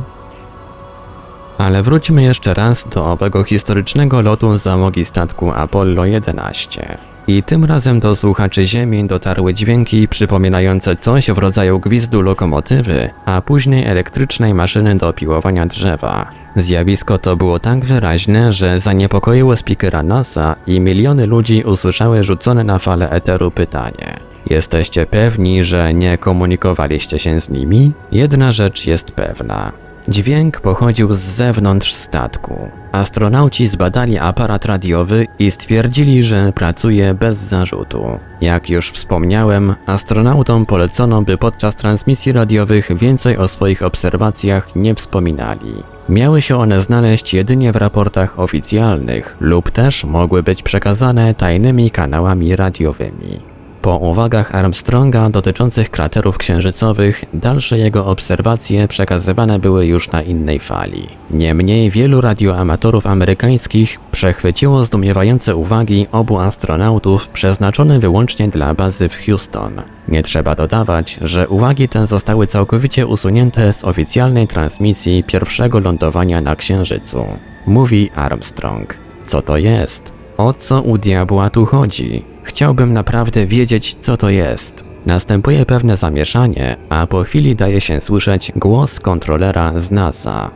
ale 1.59 1.83
wróćmy 1.83 2.23
jeszcze 2.23 2.55
raz 2.55 2.89
do 2.89 3.07
owego 3.07 3.45
historycznego 3.45 4.23
lotu 4.23 4.59
załogi 4.59 5.05
statku 5.05 5.53
Apollo 5.53 6.05
11. 6.05 6.99
I 7.29 7.43
tym 7.43 7.65
razem 7.65 8.01
do 8.01 8.17
słuchaczy 8.17 8.67
Ziemi 8.67 9.07
dotarły 9.07 9.55
dźwięki 9.55 10.09
przypominające 10.09 10.97
coś 10.97 11.31
w 11.31 11.39
rodzaju 11.39 11.81
gwizdu 11.81 12.23
lokomotywy, 12.23 13.11
a 13.25 13.43
później 13.43 13.87
elektrycznej 13.87 14.55
maszyny 14.55 14.95
do 14.95 15.13
piłowania 15.13 15.67
drzewa. 15.67 16.31
Zjawisko 16.57 17.19
to 17.19 17.37
było 17.37 17.59
tak 17.59 17.85
wyraźne, 17.85 18.53
że 18.53 18.79
zaniepokoiło 18.79 19.57
speakera 19.57 20.03
NASA 20.03 20.57
i 20.67 20.81
miliony 20.81 21.27
ludzi 21.27 21.63
usłyszały 21.65 22.25
rzucone 22.25 22.65
na 22.65 22.79
falę 22.79 23.11
eteru 23.11 23.51
pytanie. 23.51 24.17
Jesteście 24.51 25.07
pewni, 25.07 25.65
że 25.65 25.95
nie 25.95 26.19
komunikowaliście 26.19 27.19
się 27.19 27.41
z 27.41 27.51
nimi? 27.51 27.93
Jedna 28.13 28.53
rzecz 28.53 28.87
jest 28.87 29.11
pewna. 29.11 29.88
Dźwięk 30.09 30.61
pochodził 30.61 31.15
z 31.15 31.19
zewnątrz 31.19 31.93
statku. 31.93 32.69
Astronauci 32.93 33.67
zbadali 33.67 34.19
aparat 34.19 34.65
radiowy 34.65 35.27
i 35.39 35.51
stwierdzili, 35.51 36.23
że 36.23 36.53
pracuje 36.53 37.15
bez 37.15 37.37
zarzutu. 37.37 38.19
Jak 38.41 38.71
już 38.71 38.91
wspomniałem, 38.91 39.75
astronautom 39.87 40.67
polecono, 40.67 41.23
by 41.23 41.39
podczas 41.39 41.77
transmisji 41.77 42.33
radiowych 42.33 42.99
więcej 42.99 43.37
o 43.37 43.49
swoich 43.49 43.83
obserwacjach 43.83 44.77
nie 44.77 44.95
wspominali. 44.95 45.75
Miały 46.09 46.43
się 46.43 46.57
one 46.57 46.81
znaleźć 46.81 47.35
jedynie 47.35 47.73
w 47.73 47.77
raportach 47.77 48.39
oficjalnych 48.39 49.37
lub 49.41 49.71
też 49.71 50.05
mogły 50.05 50.43
być 50.43 50.63
przekazane 50.63 51.35
tajnymi 51.35 51.91
kanałami 51.91 52.57
radiowymi. 52.57 53.58
Po 53.83 53.97
uwagach 53.97 54.55
Armstronga 54.55 55.31
dotyczących 55.31 55.91
kraterów 55.91 56.39
księżycowych, 56.39 57.25
dalsze 57.35 57.79
jego 57.79 58.07
obserwacje 58.07 58.89
przekazywane 58.89 59.59
były 59.59 59.87
już 59.87 60.13
na 60.13 60.23
innej 60.23 60.59
fali. 60.59 61.09
Niemniej 61.31 61.91
wielu 61.91 62.21
radioamatorów 62.21 63.07
amerykańskich 63.07 64.01
przechwyciło 64.13 64.85
zdumiewające 64.85 65.57
uwagi 65.57 66.07
obu 66.13 66.39
astronautów 66.39 67.29
przeznaczone 67.29 67.99
wyłącznie 67.99 68.49
dla 68.49 68.75
bazy 68.75 69.09
w 69.09 69.27
Houston. 69.27 69.83
Nie 70.09 70.23
trzeba 70.23 70.55
dodawać, 70.55 71.19
że 71.23 71.49
uwagi 71.49 71.89
te 71.89 72.07
zostały 72.07 72.47
całkowicie 72.47 73.07
usunięte 73.07 73.73
z 73.73 73.85
oficjalnej 73.85 74.47
transmisji 74.47 75.25
pierwszego 75.25 75.81
lądowania 75.81 76.41
na 76.41 76.57
Księżycu. 76.57 77.25
Mówi 77.67 78.11
Armstrong. 78.15 78.99
Co 79.25 79.43
to 79.43 79.57
jest? 79.57 80.18
O 80.39 80.53
co 80.53 80.83
u 80.83 80.99
diabła 80.99 81.51
tu 81.51 81.67
chodzi? 81.67 82.23
Chciałbym 82.43 82.93
naprawdę 82.93 83.47
wiedzieć, 83.47 83.95
co 84.01 84.17
to 84.17 84.31
jest. 84.31 84.85
Następuje 85.07 85.67
pewne 85.67 85.97
zamieszanie, 85.97 86.77
a 86.89 87.07
po 87.07 87.23
chwili 87.23 87.57
daje 87.57 87.81
się 87.81 88.01
słyszeć 88.01 88.53
głos 88.57 89.01
kontrolera 89.01 89.73
z 89.81 89.91
NASA. 89.91 90.51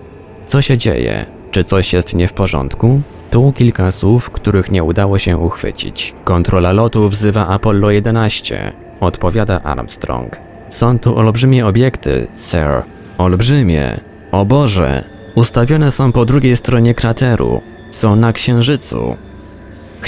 Co 0.46 0.62
się 0.62 0.78
dzieje? 0.78 1.26
Czy 1.50 1.64
coś 1.64 1.92
jest 1.92 2.14
nie 2.14 2.28
w 2.28 2.32
porządku? 2.32 3.02
Tu 3.30 3.52
kilka 3.52 3.90
słów, 3.90 4.30
których 4.30 4.70
nie 4.70 4.84
udało 4.84 5.18
się 5.18 5.38
uchwycić. 5.38 6.14
Kontrola 6.24 6.72
lotu 6.72 7.08
wzywa 7.08 7.48
Apollo 7.48 7.90
11, 7.90 8.72
odpowiada 9.00 9.62
Armstrong. 9.62 10.36
Są 10.68 10.98
tu 10.98 11.16
olbrzymie 11.16 11.66
obiekty, 11.66 12.26
sir. 12.34 12.82
Olbrzymie. 13.18 14.00
O 14.32 14.44
Boże. 14.44 15.04
Ustawione 15.34 15.90
są 15.90 16.12
po 16.12 16.24
drugiej 16.24 16.56
stronie 16.56 16.94
krateru. 16.94 17.60
Są 17.90 18.16
na 18.16 18.32
Księżycu. 18.32 19.16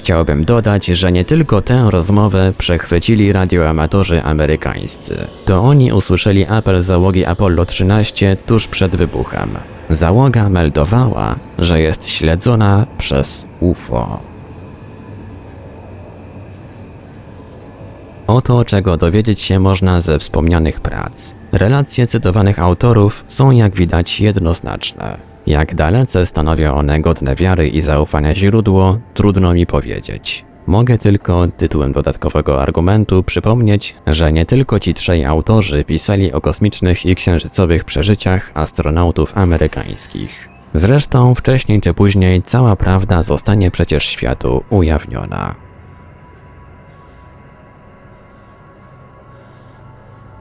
Chciałbym 0.04 0.44
dodać, 0.44 0.86
że 0.86 1.12
nie 1.12 1.24
tylko 1.24 1.62
tę 1.62 1.86
rozmowę 1.90 2.52
przechwycili 2.58 3.32
radioamatorzy 3.32 4.22
amerykańscy. 4.22 5.26
To 5.44 5.62
oni 5.62 5.92
usłyszeli 5.92 6.46
apel 6.46 6.82
załogi 6.82 7.26
Apollo 7.26 7.66
13 7.66 8.36
tuż 8.46 8.68
przed 8.68 8.96
wybuchem. 8.96 9.50
Załoga 9.90 10.48
meldowała, 10.48 11.36
że 11.58 11.80
jest 11.80 12.08
śledzona 12.08 12.86
przez 12.98 13.46
UFO. 13.60 14.20
Oto 18.26 18.64
czego 18.64 18.96
dowiedzieć 18.96 19.40
się 19.40 19.58
można 19.58 20.00
ze 20.00 20.18
wspomnianych 20.18 20.80
prac. 20.80 21.34
Relacje 21.52 22.06
cytowanych 22.06 22.58
autorów 22.58 23.24
są 23.28 23.50
jak 23.50 23.74
widać 23.74 24.20
jednoznaczne. 24.20 25.33
Jak 25.46 25.74
dalece 25.74 26.26
stanowią 26.26 26.74
one 26.74 27.00
godne 27.00 27.34
wiary 27.34 27.68
i 27.68 27.80
zaufania 27.80 28.34
źródło, 28.34 28.98
trudno 29.14 29.54
mi 29.54 29.66
powiedzieć. 29.66 30.44
Mogę 30.66 30.98
tylko 30.98 31.48
tytułem 31.56 31.92
dodatkowego 31.92 32.62
argumentu 32.62 33.22
przypomnieć, 33.22 33.96
że 34.06 34.32
nie 34.32 34.46
tylko 34.46 34.80
ci 34.80 34.94
trzej 34.94 35.24
autorzy 35.24 35.84
pisali 35.84 36.32
o 36.32 36.40
kosmicznych 36.40 37.06
i 37.06 37.14
księżycowych 37.14 37.84
przeżyciach 37.84 38.50
astronautów 38.54 39.38
amerykańskich. 39.38 40.48
Zresztą 40.74 41.34
wcześniej 41.34 41.80
czy 41.80 41.94
później 41.94 42.42
cała 42.42 42.76
prawda 42.76 43.22
zostanie 43.22 43.70
przecież 43.70 44.04
światu 44.04 44.64
ujawniona. 44.70 45.63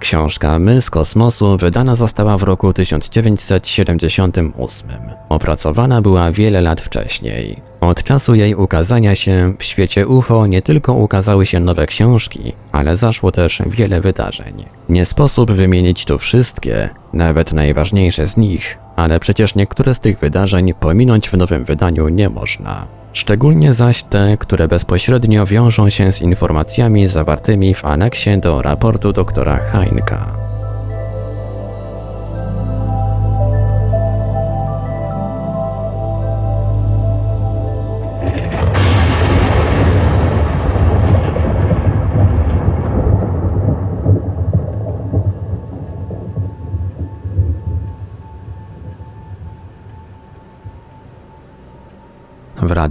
Książka 0.04 0.60
My 0.60 0.82
z 0.82 0.90
kosmosu 0.90 1.58
wydana 1.58 1.96
została 1.96 2.38
w 2.38 2.44
roku 2.44 2.74
1978. 2.74 4.90
Opracowana 5.30 6.02
była 6.02 6.32
wiele 6.32 6.62
lat 6.62 6.82
wcześniej. 6.82 7.62
Od 7.82 8.04
czasu 8.04 8.36
jej 8.36 8.56
ukazania 8.56 9.16
się 9.16 9.54
w 9.60 9.64
świecie 9.64 10.08
UFO 10.08 10.48
nie 10.48 10.62
tylko 10.62 10.94
ukazały 10.94 11.46
się 11.46 11.60
nowe 11.60 11.86
książki, 11.86 12.54
ale 12.72 12.98
zaszło 12.98 13.32
też 13.32 13.62
wiele 13.66 14.02
wydarzeń. 14.02 14.66
Nie 14.90 15.06
sposób 15.06 15.52
wymienić 15.52 16.06
tu 16.06 16.18
wszystkie, 16.18 16.90
nawet 17.14 17.54
najważniejsze 17.54 18.28
z 18.28 18.38
nich, 18.38 18.78
ale 18.96 19.20
przecież 19.20 19.56
niektóre 19.56 19.96
z 19.96 20.00
tych 20.00 20.20
wydarzeń 20.20 20.74
pominąć 20.74 21.30
w 21.30 21.38
nowym 21.38 21.66
wydaniu 21.66 22.10
nie 22.10 22.30
można. 22.30 22.86
Szczególnie 23.14 23.74
zaś 23.74 24.04
te, 24.04 24.38
które 24.38 24.68
bezpośrednio 24.68 25.46
wiążą 25.46 25.90
się 25.90 26.12
z 26.12 26.22
informacjami 26.22 27.08
zawartymi 27.08 27.74
w 27.74 27.86
aneksie 27.86 28.38
do 28.38 28.62
raportu 28.62 29.14
doktora 29.14 29.58
Heinka. 29.58 30.43